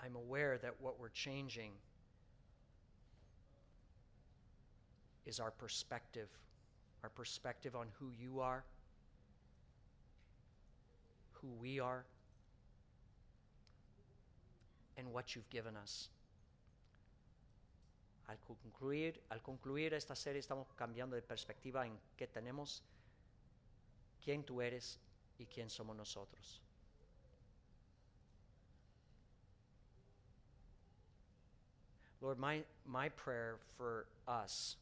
I'm 0.00 0.14
aware 0.14 0.56
that 0.56 0.74
what 0.78 1.00
we're 1.00 1.08
changing 1.08 1.72
is 5.24 5.40
our 5.40 5.50
perspective, 5.50 6.28
our 7.02 7.10
perspective 7.10 7.74
on 7.74 7.88
who 7.98 8.12
you 8.16 8.38
are, 8.38 8.62
who 11.32 11.48
we 11.60 11.80
are 11.80 12.04
and 14.96 15.12
what 15.12 15.34
you've 15.34 15.48
given 15.50 15.76
us. 15.76 16.08
Al 18.28 18.36
concluir, 18.46 19.14
al 19.30 19.40
concluir 19.40 19.94
esta 19.94 20.16
serie 20.16 20.40
estamos 20.40 20.66
cambiando 20.76 21.14
de 21.14 21.22
perspectiva 21.22 21.86
en 21.86 21.92
qué 22.16 22.26
tenemos, 22.26 22.82
quién 24.24 24.42
tú 24.44 24.60
eres 24.60 24.98
y 25.38 25.46
quién 25.46 25.70
somos 25.70 25.96
nosotros. 25.96 26.60
Lord, 32.20 32.38
my, 32.38 32.64
my 32.84 33.10
prayer 33.10 33.58
for 33.76 34.06
us 34.26 34.76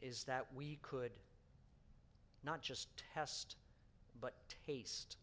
is 0.00 0.24
that 0.24 0.46
we 0.54 0.78
could 0.82 1.12
not 2.42 2.62
just 2.62 2.88
test, 3.14 3.56
but 4.20 4.32
taste 4.66 5.16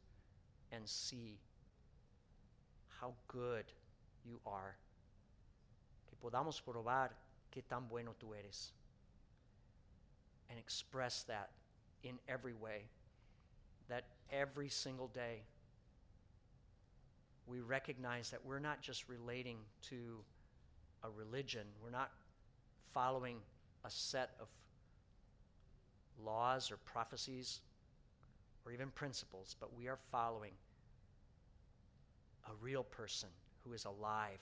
and 0.71 0.87
see 0.87 1.39
how 3.03 3.13
good 3.27 3.65
you 4.25 4.39
are. 4.45 4.77
Que 6.07 6.15
podamos 6.21 6.61
probar 6.61 7.09
qué 7.51 7.61
tan 7.67 7.87
bueno 7.89 8.15
tú 8.17 8.33
eres. 8.33 8.71
And 10.49 10.57
express 10.57 11.23
that 11.23 11.49
in 12.03 12.19
every 12.29 12.53
way. 12.53 12.85
That 13.89 14.05
every 14.31 14.69
single 14.69 15.07
day 15.07 15.41
we 17.45 17.59
recognize 17.59 18.29
that 18.29 18.45
we're 18.45 18.59
not 18.59 18.81
just 18.81 19.09
relating 19.09 19.57
to 19.89 20.23
a 21.03 21.09
religion, 21.09 21.67
we're 21.83 21.89
not 21.89 22.09
following 22.93 23.35
a 23.83 23.89
set 23.89 24.29
of 24.39 24.47
laws 26.23 26.71
or 26.71 26.77
prophecies 26.77 27.59
or 28.65 28.71
even 28.71 28.89
principles, 28.91 29.57
but 29.59 29.75
we 29.77 29.89
are 29.89 29.97
following 30.09 30.53
a 32.47 32.53
real 32.61 32.83
person 32.83 33.29
who 33.63 33.73
is 33.73 33.85
alive. 33.85 34.39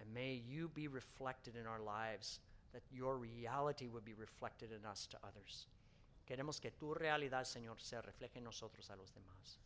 And 0.00 0.12
may 0.12 0.42
you 0.48 0.70
be 0.74 0.88
reflected 0.88 1.54
in 1.56 1.66
our 1.66 1.80
lives, 1.80 2.40
that 2.72 2.82
your 2.92 3.16
reality 3.16 3.88
would 3.88 4.04
be 4.04 4.14
reflected 4.14 4.70
in 4.72 4.84
us 4.84 5.06
to 5.06 5.16
others. 5.22 5.66
Queremos 6.28 6.60
que 6.60 6.70
tu 6.70 6.94
realidad, 6.94 7.44
Señor, 7.44 7.78
se 7.78 7.96
refleje 7.96 8.36
en 8.36 8.44
nosotros 8.44 8.90
a 8.90 8.96
los 8.96 9.12
demás. 9.12 9.58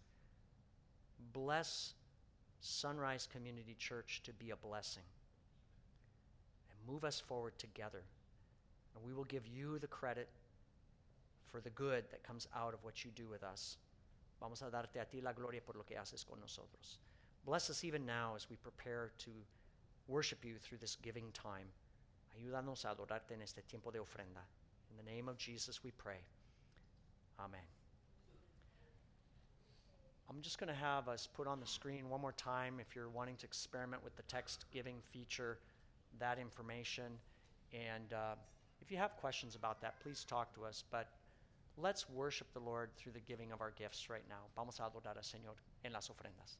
Bless 1.32 1.94
Sunrise 2.61 3.26
Community 3.26 3.74
Church 3.78 4.22
to 4.24 4.32
be 4.32 4.51
a 4.51 4.57
blessing. 4.57 5.05
And 6.70 6.92
move 6.92 7.05
us 7.05 7.20
forward 7.20 7.59
together. 7.59 8.03
And 8.94 9.05
we 9.05 9.14
will 9.14 9.24
give 9.24 9.46
you 9.46 9.78
the 9.78 9.86
credit 9.86 10.28
for 11.51 11.61
the 11.61 11.70
good 11.70 12.05
that 12.11 12.24
comes 12.24 12.46
out 12.55 12.74
of 12.74 12.82
what 12.82 13.05
you 13.05 13.11
do 13.14 13.28
with 13.28 13.42
us. 13.42 13.76
Vamos 14.41 14.62
a 14.62 14.70
darte 14.70 15.01
a 15.01 15.05
ti 15.05 15.20
la 15.20 15.32
gloria 15.32 15.61
por 15.61 15.76
lo 15.76 15.84
que 15.84 15.97
haces 15.97 16.24
con 16.24 16.41
nosotros. 16.41 16.99
Bless 17.45 17.70
us 17.70 17.84
even 17.84 18.05
now 18.07 18.34
as 18.36 18.49
we 18.49 18.57
prepare 18.57 19.12
to 19.18 19.30
worship 20.07 20.45
you 20.45 20.59
through 20.59 20.78
this 20.78 20.97
giving 21.03 21.32
time. 21.32 21.68
Ayúdanos 22.36 22.84
a 22.84 22.91
adorarte 22.91 23.32
en 23.32 23.43
este 23.43 23.62
tiempo 23.66 23.91
de 23.91 23.99
ofrenda. 23.99 24.43
In 24.91 24.97
the 24.97 25.11
name 25.11 25.28
of 25.28 25.39
Jesus 25.39 25.82
we 25.82 25.91
pray. 25.91 26.18
Amen. 27.39 27.66
I'm 30.30 30.43
just 30.43 30.59
going 30.59 30.68
to 30.68 30.78
have 30.78 31.09
us 31.09 31.26
put 31.26 31.47
on 31.47 31.59
the 31.59 31.66
screen 31.66 32.11
one 32.11 32.20
more 32.20 32.32
time 32.32 32.80
if 32.80 32.95
you're 32.95 33.09
wanting 33.09 33.36
to 33.36 33.47
experiment 33.47 34.05
with 34.05 34.14
the 34.16 34.22
text 34.24 34.66
giving 34.70 34.97
feature, 35.11 35.59
that 36.18 36.39
information. 36.39 37.18
And 37.72 38.12
uh, 38.12 38.34
if 38.82 38.91
you 38.91 38.99
have 38.99 39.16
questions 39.16 39.57
about 39.57 39.80
that, 39.80 40.01
please 40.01 40.24
talk 40.24 40.55
to 40.55 40.64
us. 40.64 40.84
But 40.91 41.09
let's 41.81 42.09
worship 42.11 42.53
the 42.53 42.61
Lord 42.61 42.91
through 42.97 43.12
the 43.12 43.20
giving 43.20 43.53
of 43.53 43.61
our 43.61 43.70
gifts 43.70 44.11
right 44.11 44.24
now. 44.29 44.47
Vamos 44.57 44.81
a 44.81 44.85
adorar 44.85 45.16
al 45.16 45.22
Señor 45.22 45.57
en 45.85 45.93
las 45.93 46.11
ofrendas. 46.11 46.59